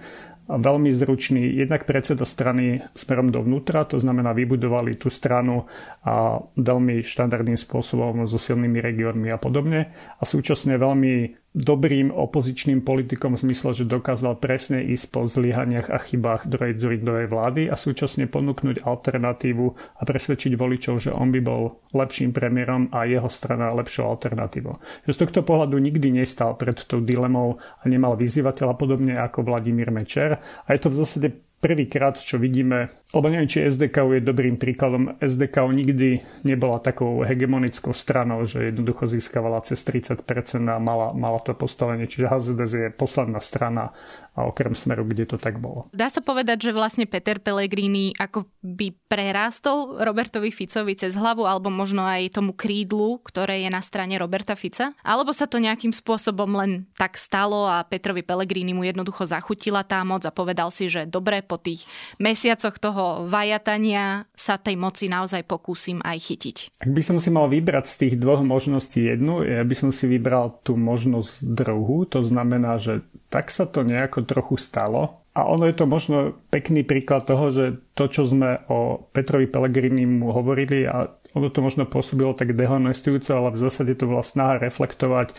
veľmi 0.51 0.91
zručný. 0.91 1.55
Jednak 1.55 1.87
predseda 1.87 2.27
strany 2.27 2.83
smerom 2.93 3.31
dovnútra, 3.31 3.87
to 3.87 3.97
znamená 3.97 4.35
vybudovali 4.35 4.99
tú 4.99 5.09
stranu 5.09 5.71
a 6.03 6.43
veľmi 6.59 7.01
štandardným 7.01 7.57
spôsobom 7.57 8.27
so 8.27 8.37
silnými 8.37 8.83
regiónmi 8.83 9.31
a 9.31 9.39
podobne. 9.39 9.95
A 10.19 10.23
súčasne 10.27 10.77
veľmi 10.77 11.42
dobrým 11.53 12.09
opozičným 12.09 12.81
politikom 12.81 13.37
v 13.37 13.45
zmysle, 13.49 13.77
že 13.77 13.85
dokázal 13.85 14.41
presne 14.41 14.81
ísť 14.89 15.07
po 15.13 15.29
zlyhaniach 15.29 15.93
a 15.93 16.01
chybách 16.01 16.49
druhej 16.49 16.81
Zurindovej 16.81 17.29
vlády 17.29 17.63
a 17.69 17.77
súčasne 17.77 18.25
ponúknuť 18.25 18.81
alternatívu 18.89 19.67
a 20.01 20.03
presvedčiť 20.03 20.57
voličov, 20.57 20.95
že 20.97 21.11
on 21.13 21.29
by 21.29 21.41
bol 21.45 21.77
lepším 21.93 22.33
premiérom 22.33 22.89
a 22.89 23.05
jeho 23.05 23.29
strana 23.29 23.69
lepšou 23.77 24.09
alternatívou. 24.09 24.81
Z 25.05 25.29
tohto 25.29 25.45
pohľadu 25.45 25.77
nikdy 25.77 26.25
nestal 26.25 26.57
pred 26.57 26.81
tou 26.89 27.05
dilemou 27.05 27.61
a 27.61 27.85
nemal 27.85 28.17
vyzývateľa 28.17 28.75
podobne 28.81 29.13
ako 29.21 29.45
Vladimír 29.45 29.93
Mečer 29.93 30.41
a 30.41 30.69
je 30.73 30.81
to 30.81 30.89
v 30.89 30.99
zásade 31.05 31.29
prvýkrát, 31.63 32.19
čo 32.19 32.43
vidíme, 32.43 32.91
lebo 33.15 33.31
neviem, 33.31 33.47
či 33.47 33.63
SDK 33.63 34.19
je 34.19 34.27
dobrým 34.27 34.59
príkladom. 34.59 35.15
SDK 35.23 35.71
nikdy 35.71 36.19
nebola 36.43 36.83
takou 36.83 37.23
hegemonickou 37.23 37.95
stranou, 37.95 38.43
že 38.43 38.75
jednoducho 38.75 39.07
získavala 39.07 39.63
cez 39.63 39.79
30% 39.87 40.27
a 40.67 40.83
mala, 40.83 41.15
mala 41.15 41.39
to 41.39 41.55
postavenie. 41.55 42.11
Čiže 42.11 42.27
HZDS 42.27 42.73
je 42.75 42.87
posledná 42.91 43.39
strana 43.39 43.95
a 44.33 44.49
okrem 44.49 44.73
smeru, 44.73 45.05
kde 45.05 45.29
to 45.29 45.37
tak 45.37 45.61
bolo. 45.61 45.93
Dá 45.93 46.09
sa 46.09 46.25
povedať, 46.25 46.69
že 46.69 46.73
vlastne 46.73 47.05
Peter 47.05 47.37
Pellegrini 47.37 48.17
ako 48.17 48.49
by 48.65 48.97
prerástol 49.05 50.01
Robertovi 50.01 50.49
Ficovi 50.49 50.97
cez 50.97 51.13
hlavu 51.13 51.45
alebo 51.45 51.69
možno 51.69 52.01
aj 52.09 52.41
tomu 52.41 52.57
krídlu, 52.57 53.21
ktoré 53.21 53.69
je 53.69 53.71
na 53.71 53.85
strane 53.85 54.17
Roberta 54.17 54.57
Fica? 54.57 54.97
Alebo 55.05 55.37
sa 55.37 55.45
to 55.45 55.61
nejakým 55.61 55.93
spôsobom 55.93 56.49
len 56.57 56.89
tak 56.97 57.21
stalo 57.21 57.69
a 57.69 57.85
Petrovi 57.85 58.25
Pellegrini 58.25 58.73
mu 58.73 58.89
jednoducho 58.89 59.29
zachutila 59.29 59.85
tá 59.85 60.01
moc 60.01 60.25
a 60.25 60.33
povedal 60.33 60.73
si, 60.73 60.89
že 60.89 61.05
dobre, 61.05 61.45
po 61.53 61.61
tých 61.61 61.85
mesiacoch 62.17 62.81
toho 62.81 63.29
vajatania 63.29 64.25
sa 64.33 64.57
tej 64.57 64.81
moci 64.81 65.13
naozaj 65.13 65.45
pokúsim 65.45 66.01
aj 66.01 66.17
chytiť. 66.17 66.57
Ak 66.81 66.89
by 66.89 67.03
som 67.05 67.21
si 67.21 67.29
mal 67.29 67.53
vybrať 67.53 67.85
z 67.93 67.95
tých 68.01 68.15
dvoch 68.17 68.41
možností 68.41 69.05
jednu, 69.05 69.45
ja 69.45 69.61
by 69.61 69.75
som 69.77 69.93
si 69.93 70.09
vybral 70.09 70.57
tú 70.65 70.81
možnosť 70.81 71.45
druhú, 71.45 72.09
to 72.09 72.25
znamená, 72.25 72.81
že 72.81 73.05
tak 73.29 73.53
sa 73.53 73.69
to 73.69 73.85
nejako 73.85 74.25
trochu 74.25 74.57
stalo, 74.57 75.21
A 75.33 75.49
ono 75.49 75.65
je 75.65 75.73
to 75.73 75.89
možno 75.89 76.37
pekný 76.53 76.85
príklad 76.85 77.25
toho, 77.25 77.49
že 77.49 77.81
to, 77.97 78.05
čo 78.05 78.29
sme 78.29 78.61
o 78.69 79.01
Petrovi 79.17 79.49
Pellegrini 79.49 80.05
mu 80.05 80.29
hovorili 80.29 80.85
a 80.85 81.09
ono 81.33 81.49
to 81.49 81.65
možno 81.65 81.89
pôsobilo 81.89 82.37
tak 82.37 82.53
dehonestujúco, 82.53 83.33
ale 83.33 83.57
v 83.57 83.61
zásade 83.65 83.97
to 83.97 84.13
bola 84.13 84.21
snaha 84.21 84.61
reflektovať 84.61 85.33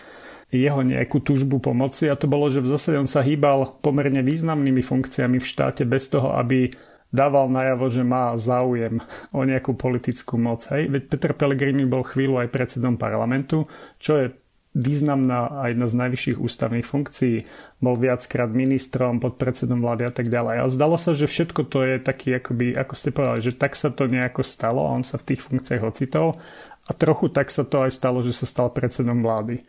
jeho 0.54 0.86
nejakú 0.86 1.18
túžbu 1.18 1.58
pomoci 1.58 2.06
a 2.06 2.20
to 2.20 2.30
bolo, 2.30 2.46
že 2.46 2.62
v 2.62 2.70
zásade 2.70 3.02
on 3.02 3.10
sa 3.10 3.26
hýbal 3.26 3.82
pomerne 3.82 4.22
významnými 4.22 4.86
funkciami 4.86 5.42
v 5.42 5.50
štáte 5.50 5.82
bez 5.82 6.14
toho, 6.14 6.38
aby 6.38 6.70
dával 7.14 7.50
najavo, 7.50 7.86
že 7.90 8.02
má 8.06 8.34
záujem 8.38 9.02
o 9.34 9.42
nejakú 9.46 9.78
politickú 9.78 10.38
moc. 10.38 10.66
Hej? 10.74 10.90
Veď 10.90 11.04
Peter 11.10 11.34
Pellegrini 11.38 11.86
bol 11.86 12.02
chvíľu 12.02 12.42
aj 12.42 12.50
predsedom 12.50 12.98
parlamentu, 12.98 13.70
čo 14.02 14.18
je 14.18 14.26
významná 14.74 15.62
a 15.62 15.70
jedna 15.70 15.86
z 15.86 15.98
najvyšších 16.02 16.42
ústavných 16.42 16.86
funkcií. 16.86 17.46
Bol 17.78 17.96
viackrát 18.02 18.50
ministrom, 18.50 19.22
podpredsedom 19.22 19.78
vlády 19.78 20.10
a 20.10 20.14
tak 20.14 20.34
ďalej. 20.34 20.66
A 20.66 20.74
zdalo 20.74 20.98
sa, 20.98 21.14
že 21.14 21.30
všetko 21.30 21.62
to 21.70 21.86
je 21.86 21.96
taký, 22.02 22.42
akoby, 22.42 22.74
ako 22.74 22.94
ste 22.98 23.14
povedali, 23.14 23.42
že 23.46 23.54
tak 23.54 23.78
sa 23.78 23.94
to 23.94 24.10
nejako 24.10 24.42
stalo 24.42 24.90
a 24.90 24.98
on 24.98 25.06
sa 25.06 25.22
v 25.22 25.34
tých 25.34 25.46
funkciách 25.46 25.86
ocitol. 25.86 26.42
A 26.90 26.92
trochu 26.92 27.30
tak 27.30 27.54
sa 27.54 27.62
to 27.64 27.86
aj 27.86 27.94
stalo, 27.94 28.26
že 28.26 28.34
sa 28.34 28.50
stal 28.50 28.74
predsedom 28.74 29.22
vlády. 29.22 29.62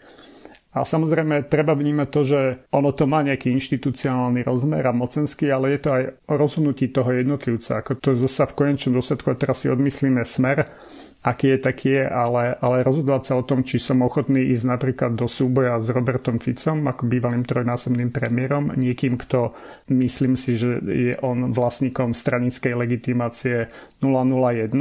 A 0.75 0.83
samozrejme 0.83 1.47
treba 1.47 1.79
vnímať 1.79 2.09
to, 2.11 2.21
že 2.27 2.41
ono 2.75 2.91
to 2.91 3.07
má 3.07 3.23
nejaký 3.23 3.55
inštitucionálny 3.55 4.43
rozmer 4.43 4.83
a 4.83 4.91
mocenský, 4.91 5.47
ale 5.55 5.79
je 5.79 5.81
to 5.87 5.91
aj 5.95 6.03
o 6.27 6.35
rozhodnutí 6.35 6.91
toho 6.91 7.15
jednotlivca. 7.15 7.79
Ako 7.79 8.03
to 8.03 8.19
zase 8.19 8.51
v 8.51 8.59
konečnom 8.59 8.99
dôsledku, 8.99 9.31
a 9.31 9.39
teraz 9.39 9.63
si 9.63 9.71
odmyslíme 9.71 10.27
smer, 10.27 10.67
aký 11.25 11.55
je, 11.55 11.59
taký 11.63 11.89
je, 11.95 12.05
ale, 12.05 12.59
ale 12.59 12.83
rozhodovať 12.83 13.23
sa 13.23 13.35
o 13.39 13.47
tom, 13.47 13.63
či 13.63 13.79
som 13.79 14.05
ochotný 14.05 14.51
ísť 14.51 14.65
napríklad 14.67 15.15
do 15.17 15.25
súboja 15.31 15.79
s 15.79 15.89
Robertom 15.95 16.37
Ficom, 16.37 16.85
ako 16.85 17.07
bývalým 17.07 17.47
trojnásobným 17.47 18.13
premiérom, 18.13 18.75
niekým, 18.77 19.15
kto 19.15 19.57
myslím 19.89 20.37
si, 20.37 20.59
že 20.59 20.83
je 20.85 21.15
on 21.25 21.55
vlastníkom 21.55 22.13
stranickej 22.13 22.75
legitimácie 22.77 23.71
001, 24.03 24.75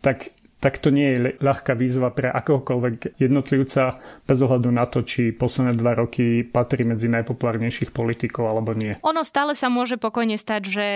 tak 0.00 0.32
tak 0.60 0.76
to 0.78 0.92
nie 0.92 1.08
je 1.08 1.18
ľahká 1.40 1.72
výzva 1.72 2.12
pre 2.12 2.28
akokoľvek 2.28 3.16
jednotlivca 3.16 3.96
bez 4.28 4.38
ohľadu 4.44 4.68
na 4.68 4.84
to, 4.84 5.00
či 5.00 5.32
posledné 5.32 5.72
dva 5.74 5.96
roky 5.96 6.44
patrí 6.44 6.84
medzi 6.84 7.08
najpopulárnejších 7.08 7.96
politikov 7.96 8.46
alebo 8.46 8.76
nie. 8.76 8.94
Ono 9.00 9.24
stále 9.24 9.56
sa 9.56 9.72
môže 9.72 9.96
pokojne 9.96 10.36
stať, 10.36 10.62
že 10.68 10.86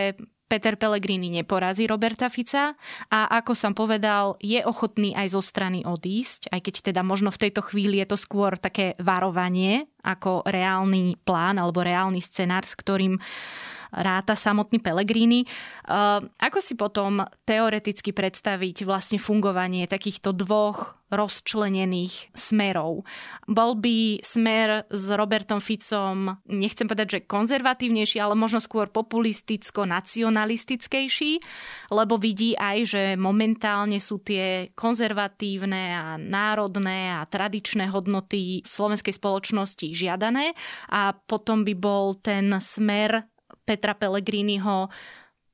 Peter 0.45 0.77
Pellegrini 0.77 1.33
neporazí 1.33 1.89
Roberta 1.89 2.29
Fica 2.29 2.77
a 3.09 3.21
ako 3.41 3.53
som 3.57 3.73
povedal, 3.73 4.37
je 4.45 4.61
ochotný 4.61 5.17
aj 5.17 5.33
zo 5.33 5.41
strany 5.41 5.83
odísť, 5.89 6.53
aj 6.53 6.61
keď 6.61 6.75
teda 6.93 7.01
možno 7.01 7.33
v 7.33 7.49
tejto 7.49 7.65
chvíli 7.65 8.05
je 8.05 8.13
to 8.13 8.19
skôr 8.21 8.61
také 8.61 8.93
varovanie 9.01 9.89
ako 10.05 10.45
reálny 10.45 11.17
plán 11.25 11.57
alebo 11.57 11.81
reálny 11.81 12.21
scenár, 12.21 12.69
s 12.69 12.77
ktorým 12.77 13.17
ráta 13.95 14.35
samotný 14.35 14.83
Pellegrini. 14.83 15.47
Ako 16.39 16.59
si 16.59 16.75
potom 16.75 17.23
teoreticky 17.47 18.11
predstaviť 18.11 18.83
vlastne 18.83 19.23
fungovanie 19.23 19.87
takýchto 19.87 20.35
dvoch 20.35 20.99
rozčlenených 21.15 22.35
smerov. 22.35 23.07
Bol 23.47 23.79
by 23.79 24.19
smer 24.19 24.83
s 24.91 25.15
Robertom 25.15 25.63
Ficom, 25.63 26.43
nechcem 26.51 26.91
povedať, 26.91 27.07
že 27.07 27.23
konzervatívnejší, 27.31 28.19
ale 28.19 28.35
možno 28.35 28.59
skôr 28.59 28.91
populisticko-nacionalistickejší, 28.91 31.39
lebo 31.95 32.19
vidí 32.19 32.59
aj, 32.59 32.79
že 32.83 33.15
momentálne 33.15 34.03
sú 34.03 34.27
tie 34.27 34.75
konzervatívne 34.75 35.95
a 35.95 36.19
národné 36.19 37.15
a 37.15 37.23
tradičné 37.31 37.95
hodnoty 37.95 38.67
slovenskej 38.67 39.15
spoločnosti 39.15 39.95
žiadané 39.95 40.51
a 40.91 41.15
potom 41.15 41.63
by 41.63 41.79
bol 41.79 42.19
ten 42.19 42.51
smer 42.59 43.31
Petra 43.65 43.97
Pellegriniho 43.97 44.93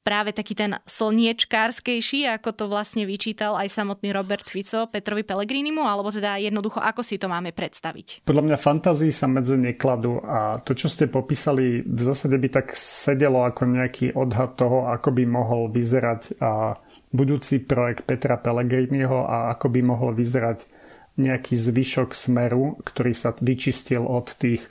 práve 0.01 0.33
taký 0.33 0.57
ten 0.57 0.81
slniečkárskejší, 0.89 2.25
ako 2.41 2.51
to 2.57 2.65
vlastne 2.73 3.05
vyčítal 3.05 3.53
aj 3.55 3.69
samotný 3.69 4.17
Robert 4.17 4.49
Fico 4.49 4.89
Petrovi 4.89 5.23
Pellegrinimu, 5.29 5.85
alebo 5.85 6.09
teda 6.09 6.41
jednoducho, 6.41 6.81
ako 6.81 7.05
si 7.05 7.21
to 7.21 7.29
máme 7.29 7.53
predstaviť? 7.53 8.25
Podľa 8.25 8.45
mňa 8.49 8.57
fantázii 8.57 9.13
sa 9.13 9.29
medze 9.29 9.61
nekladú 9.61 10.25
a 10.25 10.57
to, 10.65 10.73
čo 10.73 10.89
ste 10.89 11.07
popísali, 11.07 11.85
v 11.85 12.01
zásade 12.01 12.41
by 12.41 12.49
tak 12.49 12.73
sedelo 12.75 13.45
ako 13.45 13.69
nejaký 13.69 14.17
odhad 14.17 14.57
toho, 14.57 14.89
ako 14.89 15.13
by 15.13 15.25
mohol 15.29 15.69
vyzerať 15.69 16.41
a 16.41 16.81
budúci 17.13 17.61
projekt 17.61 18.09
Petra 18.09 18.41
Pellegriniho 18.41 19.29
a 19.29 19.53
ako 19.53 19.69
by 19.69 19.81
mohol 19.85 20.17
vyzerať 20.17 20.65
nejaký 21.21 21.53
zvyšok 21.53 22.17
smeru, 22.17 22.81
ktorý 22.81 23.13
sa 23.13 23.37
vyčistil 23.37 24.01
od 24.01 24.33
tých, 24.33 24.65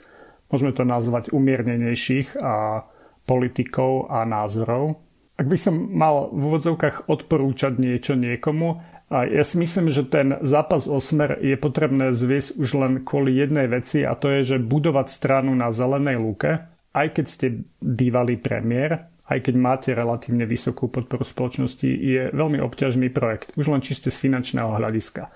môžeme 0.50 0.74
to 0.74 0.82
nazvať, 0.82 1.30
umiernenejších 1.30 2.34
a 2.42 2.82
politikov 3.24 4.08
a 4.12 4.24
názorov. 4.26 5.00
Ak 5.40 5.48
by 5.48 5.56
som 5.56 5.74
mal 5.96 6.28
v 6.28 6.40
úvodzovkách 6.52 7.08
odporúčať 7.08 7.80
niečo 7.80 8.12
niekomu, 8.12 8.80
ja 9.10 9.42
si 9.42 9.58
myslím, 9.58 9.90
že 9.90 10.06
ten 10.06 10.38
zápas 10.46 10.86
o 10.86 11.02
smer 11.02 11.42
je 11.42 11.58
potrebné 11.58 12.14
zviesť 12.14 12.60
už 12.62 12.70
len 12.78 12.92
kvôli 13.02 13.34
jednej 13.34 13.66
veci 13.66 14.06
a 14.06 14.14
to 14.14 14.30
je, 14.30 14.54
že 14.54 14.62
budovať 14.62 15.10
stranu 15.10 15.50
na 15.56 15.74
zelenej 15.74 16.20
lúke, 16.20 16.62
aj 16.94 17.06
keď 17.18 17.26
ste 17.26 17.46
bývalý 17.82 18.38
premiér, 18.38 19.10
aj 19.26 19.50
keď 19.50 19.54
máte 19.58 19.90
relatívne 19.94 20.46
vysokú 20.46 20.86
podporu 20.86 21.26
spoločnosti, 21.26 21.86
je 21.86 22.30
veľmi 22.30 22.62
obťažný 22.62 23.10
projekt, 23.10 23.50
už 23.58 23.74
len 23.74 23.82
čiste 23.82 24.14
z 24.14 24.18
finančného 24.18 24.78
hľadiska. 24.78 25.30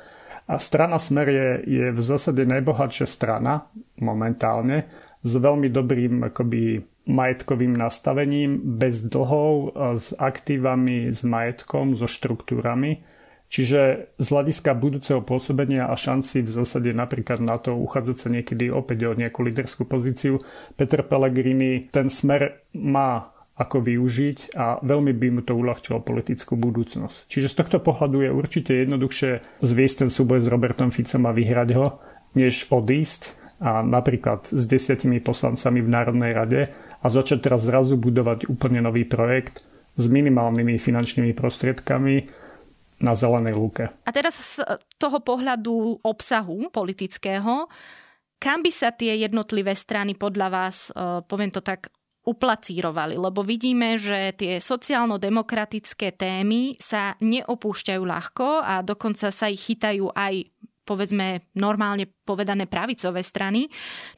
A 0.45 0.61
strana 0.61 1.01
Smer 1.01 1.27
je, 1.33 1.49
je 1.65 1.87
v 1.91 2.01
zásade 2.05 2.45
najbohatšia 2.45 3.09
strana 3.09 3.67
momentálne 3.97 4.87
s 5.25 5.33
veľmi 5.35 5.73
dobrým 5.73 6.29
akoby 6.29 6.85
majetkovým 7.05 7.77
nastavením, 7.77 8.81
bez 8.81 9.05
dlhov, 9.05 9.77
s 10.01 10.17
aktívami, 10.17 11.13
s 11.13 11.21
majetkom, 11.21 11.93
so 11.93 12.09
štruktúrami. 12.09 13.05
Čiže 13.45 14.11
z 14.19 14.27
hľadiska 14.27 14.73
budúceho 14.75 15.21
pôsobenia 15.21 15.87
a 15.87 15.95
šanci 15.95 16.43
v 16.43 16.51
zásade 16.51 16.91
napríklad 16.91 17.45
na 17.45 17.61
to 17.61 17.77
uchádzať 17.77 18.17
sa 18.17 18.29
niekedy 18.33 18.73
opäť 18.73 19.13
o 19.13 19.13
nejakú 19.15 19.45
líderskú 19.45 19.85
pozíciu, 19.85 20.43
Peter 20.75 21.05
Pellegrini 21.05 21.87
ten 21.93 22.11
smer 22.11 22.67
má 22.75 23.31
ako 23.55 23.87
využiť 23.87 24.59
a 24.59 24.83
veľmi 24.83 25.15
by 25.15 25.27
mu 25.31 25.41
to 25.47 25.55
uľahčilo 25.55 26.03
politickú 26.03 26.59
budúcnosť. 26.59 27.31
Čiže 27.31 27.47
z 27.47 27.59
tohto 27.63 27.79
pohľadu 27.79 28.27
je 28.27 28.31
určite 28.35 28.73
jednoduchšie 28.75 29.63
zviesť 29.63 29.97
ten 30.03 30.11
súboj 30.11 30.43
s 30.43 30.51
Robertom 30.51 30.91
Ficom 30.91 31.23
a 31.31 31.37
vyhrať 31.37 31.69
ho, 31.79 32.03
než 32.35 32.67
odísť 32.75 33.39
a 33.63 33.87
napríklad 33.87 34.51
s 34.51 34.65
desiatimi 34.67 35.23
poslancami 35.23 35.79
v 35.79 35.93
Národnej 35.95 36.33
rade 36.35 36.61
a 37.05 37.07
začať 37.13 37.45
teraz 37.45 37.69
zrazu 37.69 38.01
budovať 38.01 38.49
úplne 38.49 38.81
nový 38.81 39.05
projekt 39.05 39.61
s 39.95 40.09
minimálnymi 40.09 40.81
finančnými 40.81 41.37
prostriedkami 41.37 42.15
na 43.05 43.13
zelenej 43.13 43.55
lúke. 43.55 43.93
A 43.93 44.11
teraz 44.11 44.41
z 44.41 44.65
toho 44.97 45.21
pohľadu 45.21 46.01
obsahu 46.01 46.73
politického, 46.73 47.69
kam 48.41 48.59
by 48.65 48.73
sa 48.73 48.89
tie 48.97 49.21
jednotlivé 49.21 49.77
strany 49.77 50.17
podľa 50.17 50.49
vás, 50.49 50.89
e, 50.89 51.21
poviem 51.29 51.53
to 51.53 51.61
tak, 51.61 51.93
uplacírovali, 52.25 53.21
lebo 53.21 53.45
vidíme, 53.45 54.01
že 54.01 54.33
tie 54.33 54.57
sociálno-demokratické 54.57 56.17
témy 56.17 56.73
sa 56.81 57.13
neopúšťajú 57.21 58.01
ľahko 58.01 58.65
a 58.65 58.81
dokonca 58.81 59.29
sa 59.29 59.53
ich 59.53 59.61
chytajú 59.61 60.09
aj 60.09 60.49
povedzme 60.85 61.49
normálne 61.57 62.09
povedané 62.29 62.69
pravicové 62.69 63.25
strany. 63.25 63.69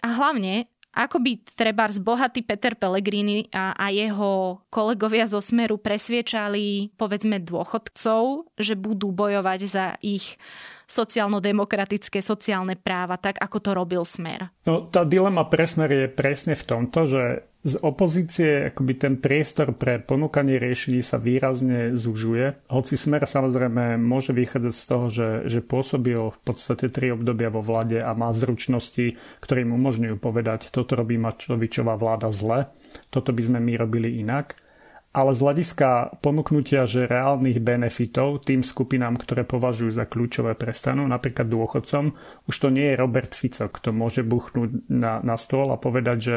A 0.02 0.18
hlavne 0.18 0.70
ako 0.96 1.20
by 1.20 1.32
treba 1.44 1.84
bohatý 2.00 2.40
Peter 2.40 2.72
Pellegrini 2.72 3.52
a, 3.52 3.76
a 3.76 3.92
jeho 3.92 4.64
kolegovia 4.72 5.28
zo 5.28 5.44
Smeru 5.44 5.76
presviečali, 5.76 6.96
povedzme, 6.96 7.36
dôchodcov, 7.44 8.48
že 8.56 8.72
budú 8.80 9.12
bojovať 9.12 9.60
za 9.68 9.86
ich 10.00 10.40
sociálno-demokratické 10.86 12.22
sociálne 12.22 12.78
práva, 12.78 13.18
tak 13.18 13.42
ako 13.42 13.58
to 13.58 13.70
robil 13.74 14.02
Smer? 14.06 14.50
No, 14.64 14.86
tá 14.86 15.02
dilema 15.02 15.46
pre 15.46 15.66
Smer 15.66 15.90
je 15.90 16.06
presne 16.06 16.54
v 16.54 16.64
tomto, 16.64 17.04
že 17.06 17.22
z 17.66 17.82
opozície 17.82 18.70
akoby 18.70 18.94
ten 18.94 19.14
priestor 19.18 19.74
pre 19.74 19.98
ponúkanie 19.98 20.62
riešení 20.62 21.02
sa 21.02 21.18
výrazne 21.18 21.98
zužuje. 21.98 22.62
Hoci 22.70 22.94
Smer 22.94 23.26
samozrejme 23.26 23.98
môže 23.98 24.30
vychádzať 24.30 24.74
z 24.78 24.84
toho, 24.86 25.06
že, 25.10 25.28
že 25.50 25.66
pôsobil 25.66 26.30
v 26.30 26.38
podstate 26.46 26.86
tri 26.86 27.10
obdobia 27.10 27.50
vo 27.50 27.66
vláde 27.66 27.98
a 27.98 28.14
má 28.14 28.30
zručnosti, 28.30 29.18
ktoré 29.42 29.66
mu 29.66 29.82
umožňujú 29.82 30.14
povedať, 30.22 30.70
toto 30.70 30.94
robí 30.94 31.18
Mačovičová 31.18 31.98
vláda 31.98 32.30
zle, 32.30 32.70
toto 33.10 33.34
by 33.34 33.42
sme 33.42 33.58
my 33.58 33.74
robili 33.74 34.22
inak 34.22 34.54
ale 35.16 35.32
z 35.32 35.40
hľadiska 35.40 36.20
ponúknutia, 36.20 36.84
že 36.84 37.08
reálnych 37.08 37.56
benefitov 37.64 38.44
tým 38.44 38.60
skupinám, 38.60 39.16
ktoré 39.16 39.48
považujú 39.48 39.96
za 39.96 40.04
kľúčové 40.04 40.52
pre 40.52 40.76
stranu, 40.76 41.08
napríklad 41.08 41.48
dôchodcom, 41.48 42.12
už 42.44 42.56
to 42.60 42.68
nie 42.68 42.92
je 42.92 43.00
Robert 43.00 43.32
Fico, 43.32 43.72
kto 43.72 43.96
môže 43.96 44.20
buchnúť 44.20 44.92
na, 44.92 45.24
na 45.24 45.40
stôl 45.40 45.72
a 45.72 45.80
povedať, 45.80 46.18
že 46.20 46.36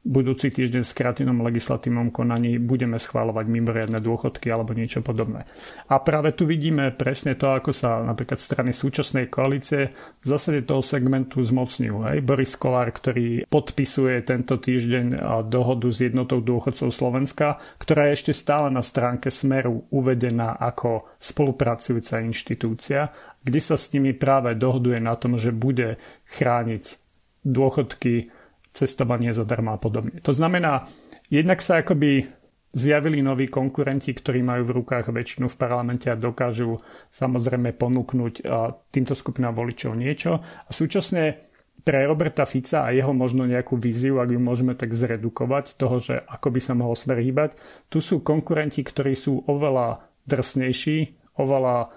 budúci 0.00 0.48
týždeň 0.48 0.80
v 0.80 0.92
skrátenom 0.96 1.44
legislatívnom 1.44 2.08
konaní 2.08 2.56
budeme 2.56 2.96
schváľovať 2.96 3.46
mimoriadne 3.52 4.00
dôchodky 4.00 4.48
alebo 4.48 4.72
niečo 4.72 5.04
podobné. 5.04 5.44
A 5.92 6.00
práve 6.00 6.32
tu 6.32 6.48
vidíme 6.48 6.88
presne 6.96 7.36
to, 7.36 7.52
ako 7.52 7.68
sa 7.68 8.00
napríklad 8.00 8.40
strany 8.40 8.72
súčasnej 8.72 9.28
koalície 9.28 9.92
v 9.92 10.26
zásade 10.26 10.64
toho 10.64 10.80
segmentu 10.80 11.44
zmocňujú. 11.44 11.96
Hej. 12.08 12.18
Boris 12.24 12.56
Kolár, 12.56 12.88
ktorý 12.96 13.44
podpisuje 13.44 14.24
tento 14.24 14.56
týždeň 14.56 15.20
dohodu 15.52 15.88
s 15.92 16.00
jednotou 16.00 16.40
dôchodcov 16.40 16.88
Slovenska, 16.88 17.60
ktorá 17.76 18.08
je 18.08 18.16
ešte 18.16 18.32
stále 18.32 18.72
na 18.72 18.80
stránke 18.80 19.28
Smeru 19.28 19.84
uvedená 19.92 20.56
ako 20.56 21.12
spolupracujúca 21.20 22.24
inštitúcia, 22.24 23.12
kde 23.44 23.60
sa 23.60 23.76
s 23.76 23.92
nimi 23.92 24.16
práve 24.16 24.56
dohoduje 24.56 24.96
na 24.96 25.12
tom, 25.12 25.36
že 25.36 25.52
bude 25.52 26.00
chrániť 26.24 26.96
dôchodky 27.44 28.39
cestovanie 28.70 29.34
zadarmo 29.34 29.74
a 29.74 29.78
podobne. 29.78 30.22
To 30.22 30.30
znamená, 30.30 30.86
jednak 31.30 31.58
sa 31.62 31.82
akoby 31.82 32.30
zjavili 32.70 33.18
noví 33.18 33.50
konkurenti, 33.50 34.14
ktorí 34.14 34.46
majú 34.46 34.70
v 34.70 34.74
rukách 34.78 35.10
väčšinu 35.10 35.50
v 35.50 35.58
parlamente 35.58 36.06
a 36.06 36.14
dokážu 36.14 36.78
samozrejme 37.10 37.74
ponúknuť 37.74 38.46
týmto 38.94 39.14
skupinám 39.18 39.58
voličov 39.58 39.98
niečo. 39.98 40.38
A 40.38 40.70
súčasne 40.70 41.50
pre 41.82 42.06
Roberta 42.06 42.46
Fica 42.46 42.86
a 42.86 42.94
jeho 42.94 43.10
možno 43.10 43.42
nejakú 43.48 43.74
víziu, 43.74 44.22
ak 44.22 44.30
ju 44.30 44.38
môžeme 44.38 44.78
tak 44.78 44.94
zredukovať, 44.94 45.74
toho, 45.80 45.98
že 45.98 46.14
ako 46.22 46.48
by 46.54 46.60
sa 46.62 46.78
mohol 46.78 46.94
smer 46.94 47.18
hýbať, 47.18 47.58
tu 47.90 47.98
sú 47.98 48.22
konkurenti, 48.22 48.86
ktorí 48.86 49.18
sú 49.18 49.42
oveľa 49.50 50.06
drsnejší, 50.30 50.98
oveľa 51.42 51.90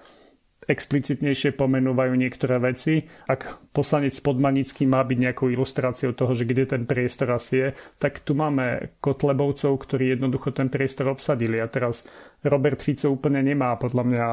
explicitnejšie 0.64 1.56
pomenúvajú 1.56 2.12
niektoré 2.16 2.56
veci. 2.60 3.04
Ak 3.28 3.70
poslanec 3.72 4.16
Podmanický 4.20 4.88
má 4.88 5.04
byť 5.04 5.18
nejakou 5.18 5.48
ilustráciou 5.52 6.16
toho, 6.16 6.32
že 6.32 6.48
kde 6.48 6.64
ten 6.64 6.82
priestor 6.88 7.36
asi 7.36 7.54
je, 7.60 7.68
tak 8.00 8.24
tu 8.24 8.32
máme 8.32 8.96
Kotlebovcov, 9.00 9.76
ktorí 9.76 10.16
jednoducho 10.16 10.56
ten 10.56 10.72
priestor 10.72 11.12
obsadili. 11.12 11.60
A 11.60 11.68
teraz 11.68 12.08
Robert 12.44 12.80
Fico 12.80 13.12
úplne 13.12 13.44
nemá 13.44 13.76
podľa 13.76 14.04
mňa 14.04 14.26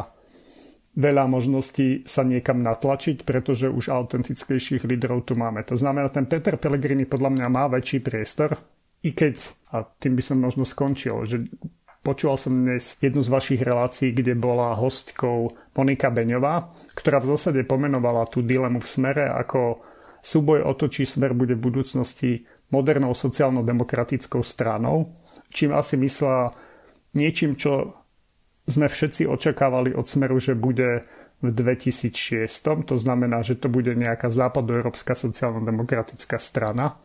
veľa 0.91 1.23
možností 1.31 2.03
sa 2.03 2.27
niekam 2.27 2.59
natlačiť, 2.59 3.23
pretože 3.23 3.71
už 3.71 3.91
autentickejších 3.91 4.83
lídrov 4.83 5.23
tu 5.23 5.39
máme. 5.39 5.63
To 5.63 5.79
znamená, 5.79 6.11
ten 6.11 6.27
Peter 6.27 6.59
Pellegrini 6.59 7.07
podľa 7.07 7.31
mňa 7.31 7.47
má 7.47 7.71
väčší 7.71 8.03
priestor, 8.03 8.59
i 9.01 9.15
keď, 9.15 9.39
a 9.73 9.87
tým 9.87 10.13
by 10.13 10.23
som 10.23 10.37
možno 10.37 10.67
skončil, 10.67 11.25
že 11.25 11.47
Počúval 12.01 12.37
som 12.41 12.65
dnes 12.65 12.97
jednu 12.97 13.21
z 13.21 13.29
vašich 13.29 13.61
relácií, 13.61 14.09
kde 14.09 14.33
bola 14.33 14.73
hostkou 14.73 15.53
Monika 15.77 16.09
Beňová, 16.09 16.73
ktorá 16.97 17.21
v 17.21 17.37
zásade 17.37 17.61
pomenovala 17.61 18.25
tú 18.25 18.41
dilemu 18.41 18.81
v 18.81 18.89
smere 18.89 19.29
ako 19.29 19.85
súboj 20.17 20.65
o 20.65 20.73
to, 20.73 20.89
či 20.89 21.05
smer 21.05 21.37
bude 21.37 21.53
v 21.53 21.69
budúcnosti 21.69 22.41
modernou 22.73 23.13
sociálno-demokratickou 23.13 24.41
stranou, 24.41 25.13
čím 25.53 25.77
asi 25.77 25.93
myslela 26.01 26.57
niečím, 27.13 27.53
čo 27.53 27.93
sme 28.65 28.89
všetci 28.89 29.29
očakávali 29.29 29.93
od 29.93 30.09
smeru, 30.09 30.41
že 30.41 30.57
bude 30.57 31.05
v 31.45 31.49
2006. 31.53 32.49
To 32.65 32.97
znamená, 32.97 33.45
že 33.45 33.61
to 33.61 33.69
bude 33.69 33.93
nejaká 33.93 34.33
západoeurópska 34.33 35.13
sociálno-demokratická 35.13 36.41
strana 36.41 36.97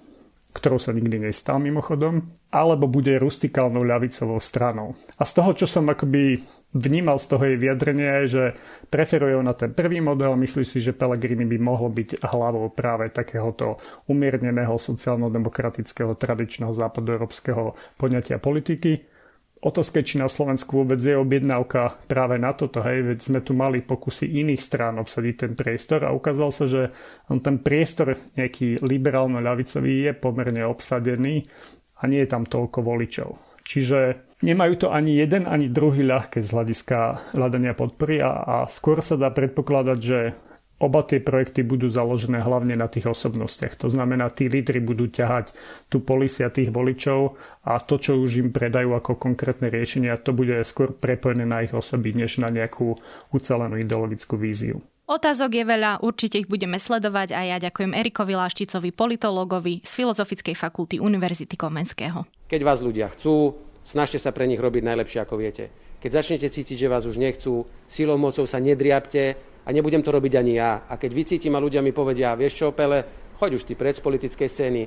ktorou 0.57 0.81
sa 0.81 0.97
nikdy 0.97 1.29
nestal 1.29 1.61
mimochodom, 1.61 2.25
alebo 2.49 2.89
bude 2.89 3.13
rustikálnou 3.21 3.85
ľavicovou 3.85 4.41
stranou. 4.41 4.97
A 5.21 5.29
z 5.29 5.33
toho, 5.37 5.53
čo 5.53 5.69
som 5.69 5.85
akoby 5.85 6.41
vnímal 6.73 7.21
z 7.21 7.27
toho 7.29 7.43
jej 7.45 7.61
vyjadrenia, 7.61 8.25
je, 8.25 8.27
že 8.27 8.45
preferuje 8.89 9.37
na 9.45 9.53
ten 9.53 9.77
prvý 9.77 10.01
model, 10.01 10.33
myslí 10.41 10.65
si, 10.65 10.81
že 10.81 10.97
Pellegrini 10.97 11.45
by 11.45 11.59
mohol 11.61 11.93
byť 11.93 12.25
hlavou 12.25 12.73
práve 12.73 13.13
takéhoto 13.13 13.77
umierneného 14.09 14.81
sociálno-demokratického 14.81 16.17
tradičného 16.17 16.73
západoeurópskeho 16.73 17.77
poňatia 18.01 18.41
politiky 18.41 19.16
Otázka 19.57 20.05
či 20.05 20.21
na 20.21 20.29
Slovensku 20.29 20.85
vôbec 20.85 21.01
je 21.01 21.17
objednávka 21.17 21.97
práve 22.05 22.37
na 22.37 22.53
toto, 22.53 22.85
hej, 22.85 23.09
veď 23.09 23.19
sme 23.25 23.41
tu 23.41 23.57
mali 23.57 23.81
pokusy 23.81 24.29
iných 24.45 24.61
strán 24.61 25.01
obsadiť 25.01 25.35
ten 25.35 25.53
priestor 25.57 26.05
a 26.05 26.13
ukázal 26.13 26.51
sa, 26.53 26.65
že 26.69 26.93
ten 27.41 27.57
priestor 27.65 28.21
nejaký 28.37 28.85
liberálno-ľavicový 28.85 30.07
je 30.07 30.13
pomerne 30.13 30.61
obsadený 30.69 31.49
a 31.97 32.03
nie 32.05 32.21
je 32.21 32.29
tam 32.29 32.45
toľko 32.45 32.85
voličov. 32.85 33.31
Čiže 33.65 34.29
nemajú 34.45 34.87
to 34.87 34.89
ani 34.93 35.17
jeden, 35.17 35.49
ani 35.49 35.73
druhý 35.73 36.05
ľahké 36.05 36.45
z 36.45 36.53
hľadiska 36.53 37.33
hľadania 37.33 37.73
podpory 37.73 38.21
a, 38.21 38.45
a 38.45 38.57
skôr 38.69 39.01
sa 39.01 39.17
dá 39.17 39.33
predpokladať, 39.33 39.99
že 39.99 40.37
oba 40.77 41.01
tie 41.05 41.25
projekty 41.25 41.65
budú 41.65 41.89
založené 41.89 42.45
hlavne 42.45 42.77
na 42.77 42.89
tých 42.89 43.09
osobnostiach. 43.09 43.81
To 43.81 43.89
znamená, 43.89 44.29
tí 44.29 44.53
lídry 44.53 44.85
budú 44.85 45.09
ťahať 45.09 45.57
tú 45.89 46.05
polisia 46.05 46.53
tých 46.53 46.69
voličov 46.69 47.37
a 47.65 47.81
to, 47.81 47.97
čo 47.97 48.21
už 48.21 48.45
im 48.45 48.51
predajú 48.53 48.93
ako 48.93 49.17
konkrétne 49.17 49.73
riešenia, 49.73 50.21
to 50.21 50.37
bude 50.37 50.53
skôr 50.69 50.93
prepojené 50.93 51.49
na 51.49 51.65
ich 51.65 51.73
osoby, 51.73 52.13
než 52.13 52.39
na 52.45 52.53
nejakú 52.53 53.01
ucelenú 53.33 53.81
ideologickú 53.81 54.37
víziu. 54.37 54.85
Otázok 55.07 55.55
je 55.55 55.65
veľa, 55.65 56.03
určite 56.03 56.43
ich 56.43 56.51
budeme 56.51 56.83
sledovať 56.83 57.31
a 57.31 57.41
ja 57.47 57.57
ďakujem 57.63 57.95
Erikovi 57.95 58.35
Lášticovi, 58.35 58.91
politológovi 58.91 59.79
z 59.87 59.93
Filozofickej 60.03 60.59
fakulty 60.59 60.99
Univerzity 60.99 61.55
Komenského. 61.55 62.27
Keď 62.51 62.61
vás 62.67 62.83
ľudia 62.83 63.15
chcú, 63.15 63.55
snažte 63.87 64.19
sa 64.19 64.35
pre 64.35 64.51
nich 64.51 64.59
robiť 64.59 64.83
najlepšie, 64.83 65.23
ako 65.23 65.39
viete. 65.39 65.71
Keď 66.03 66.11
začnete 66.11 66.51
cítiť, 66.51 66.87
že 66.87 66.91
vás 66.91 67.07
už 67.07 67.23
nechcú, 67.23 67.71
silou 67.87 68.19
mocou 68.19 68.51
sa 68.51 68.59
nedriapte, 68.59 69.39
a 69.67 69.69
nebudem 69.75 70.01
to 70.01 70.15
robiť 70.15 70.33
ani 70.39 70.63
ja. 70.63 70.87
A 70.87 70.95
keď 70.95 71.11
vycítim 71.11 71.59
a 71.59 71.63
ľudia 71.63 71.83
mi 71.83 71.91
povedia, 71.91 72.39
vieš 72.39 72.63
čo, 72.63 72.71
Pele, 72.71 73.03
choď 73.43 73.59
už 73.59 73.67
ty 73.67 73.75
preč 73.75 73.99
z 73.99 74.07
politickej 74.07 74.49
scény, 74.49 74.83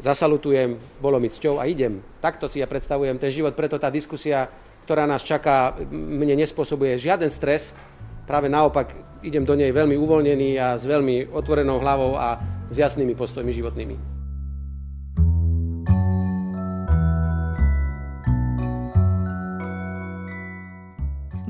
zasalutujem, 0.00 0.80
bolo 0.98 1.20
mi 1.20 1.28
cťou 1.28 1.60
a 1.60 1.68
idem. 1.68 2.00
Takto 2.18 2.48
si 2.48 2.64
ja 2.64 2.66
predstavujem 2.66 3.20
ten 3.20 3.30
život, 3.30 3.52
preto 3.52 3.76
tá 3.76 3.92
diskusia, 3.92 4.48
ktorá 4.88 5.04
nás 5.04 5.22
čaká, 5.22 5.76
mne 5.92 6.40
nespôsobuje 6.40 6.96
žiaden 6.96 7.28
stres, 7.28 7.76
práve 8.24 8.48
naopak 8.48 8.96
idem 9.20 9.44
do 9.44 9.54
nej 9.54 9.70
veľmi 9.70 9.94
uvoľnený 9.96 10.50
a 10.56 10.80
s 10.80 10.84
veľmi 10.88 11.30
otvorenou 11.30 11.78
hlavou 11.78 12.16
a 12.16 12.40
s 12.72 12.76
jasnými 12.80 13.12
postojmi 13.12 13.52
životnými. 13.52 14.23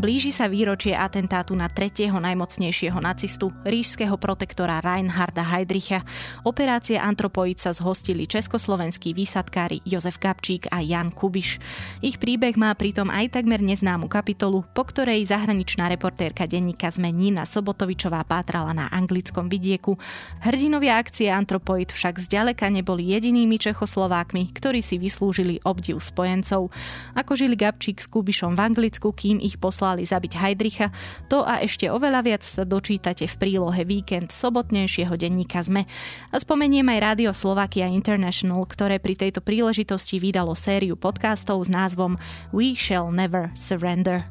Blíži 0.04 0.36
sa 0.36 0.52
výročie 0.52 0.92
atentátu 0.92 1.56
na 1.56 1.64
tretieho 1.64 2.20
najmocnejšieho 2.20 3.00
nacistu, 3.00 3.56
ríšského 3.64 4.20
protektora 4.20 4.84
Reinharda 4.84 5.40
Heydricha. 5.40 6.04
Operácie 6.44 7.00
Antropoid 7.00 7.56
sa 7.56 7.72
zhostili 7.72 8.28
československí 8.28 9.16
výsadkári 9.16 9.80
Jozef 9.88 10.20
Gabčík 10.20 10.68
a 10.68 10.84
Jan 10.84 11.08
Kubiš. 11.08 11.56
Ich 12.04 12.20
príbeh 12.20 12.52
má 12.60 12.76
pritom 12.76 13.08
aj 13.08 13.40
takmer 13.40 13.64
neznámu 13.64 14.12
kapitolu, 14.12 14.68
po 14.76 14.84
ktorej 14.84 15.24
zahraničná 15.24 15.88
reportérka 15.88 16.44
denníka 16.44 16.92
sme 16.92 17.08
Nina 17.08 17.48
Sobotovičová 17.48 18.28
pátrala 18.28 18.76
na 18.76 18.92
anglickom 18.92 19.48
vidieku. 19.48 19.96
Hrdinovia 20.44 21.00
akcie 21.00 21.32
Antropoid 21.32 21.96
však 21.96 22.20
zďaleka 22.20 22.68
neboli 22.68 23.08
jedinými 23.08 23.56
Čechoslovákmi, 23.56 24.52
ktorí 24.52 24.84
si 24.84 25.00
vyslúžili 25.00 25.64
obdiv 25.64 25.96
spojencov. 25.96 26.68
Ako 27.16 27.32
žili 27.40 27.56
Gabčík 27.56 28.04
s 28.04 28.12
Kubišom 28.12 28.52
v 28.52 28.60
Anglicku, 28.68 29.08
kým 29.08 29.40
ich 29.40 29.56
poslali 29.56 29.93
plánovali 29.94 30.10
zabiť 30.10 30.32
Heidricha, 30.34 30.86
to 31.30 31.46
a 31.46 31.62
ešte 31.62 31.86
oveľa 31.86 32.26
viac 32.26 32.42
sa 32.42 32.66
dočítate 32.66 33.30
v 33.30 33.34
prílohe 33.38 33.86
víkend 33.86 34.34
sobotnejšieho 34.34 35.14
denníka 35.14 35.62
ZME. 35.62 35.86
A 36.34 36.36
spomeniem 36.42 36.90
aj 36.90 37.14
Rádio 37.14 37.30
Slovakia 37.30 37.86
International, 37.86 38.66
ktoré 38.66 38.98
pri 38.98 39.14
tejto 39.14 39.38
príležitosti 39.38 40.18
vydalo 40.18 40.58
sériu 40.58 40.98
podcastov 40.98 41.62
s 41.62 41.70
názvom 41.70 42.18
We 42.50 42.74
Shall 42.74 43.14
Never 43.14 43.54
Surrender. 43.54 44.26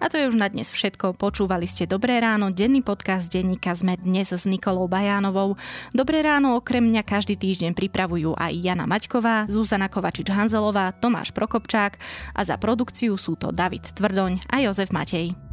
A 0.00 0.08
to 0.08 0.16
je 0.16 0.32
už 0.32 0.40
na 0.40 0.48
dnes 0.48 0.72
všetko. 0.72 1.20
Počúvali 1.20 1.68
ste 1.68 1.84
Dobré 1.84 2.24
ráno, 2.24 2.48
denný 2.48 2.80
podcast 2.80 3.28
denníka 3.28 3.76
sme 3.76 4.00
dnes 4.00 4.32
s 4.32 4.48
Nikolou 4.48 4.88
Bajánovou. 4.88 5.60
Dobré 5.92 6.24
ráno 6.24 6.56
okrem 6.56 6.80
mňa 6.80 7.04
každý 7.04 7.36
týždeň 7.36 7.76
pripravujú 7.76 8.32
aj 8.32 8.52
Jana 8.64 8.88
Maťková, 8.88 9.44
Zuzana 9.52 9.92
Kovačič-Hanzelová, 9.92 10.96
Tomáš 10.96 11.36
Prokopčák 11.36 12.00
a 12.32 12.40
za 12.40 12.56
produkciu 12.56 13.20
sú 13.20 13.36
to 13.36 13.52
David 13.52 13.92
Tvrdoň 13.92 14.48
a 14.48 14.64
Jozef 14.64 14.88
Matej. 14.88 15.49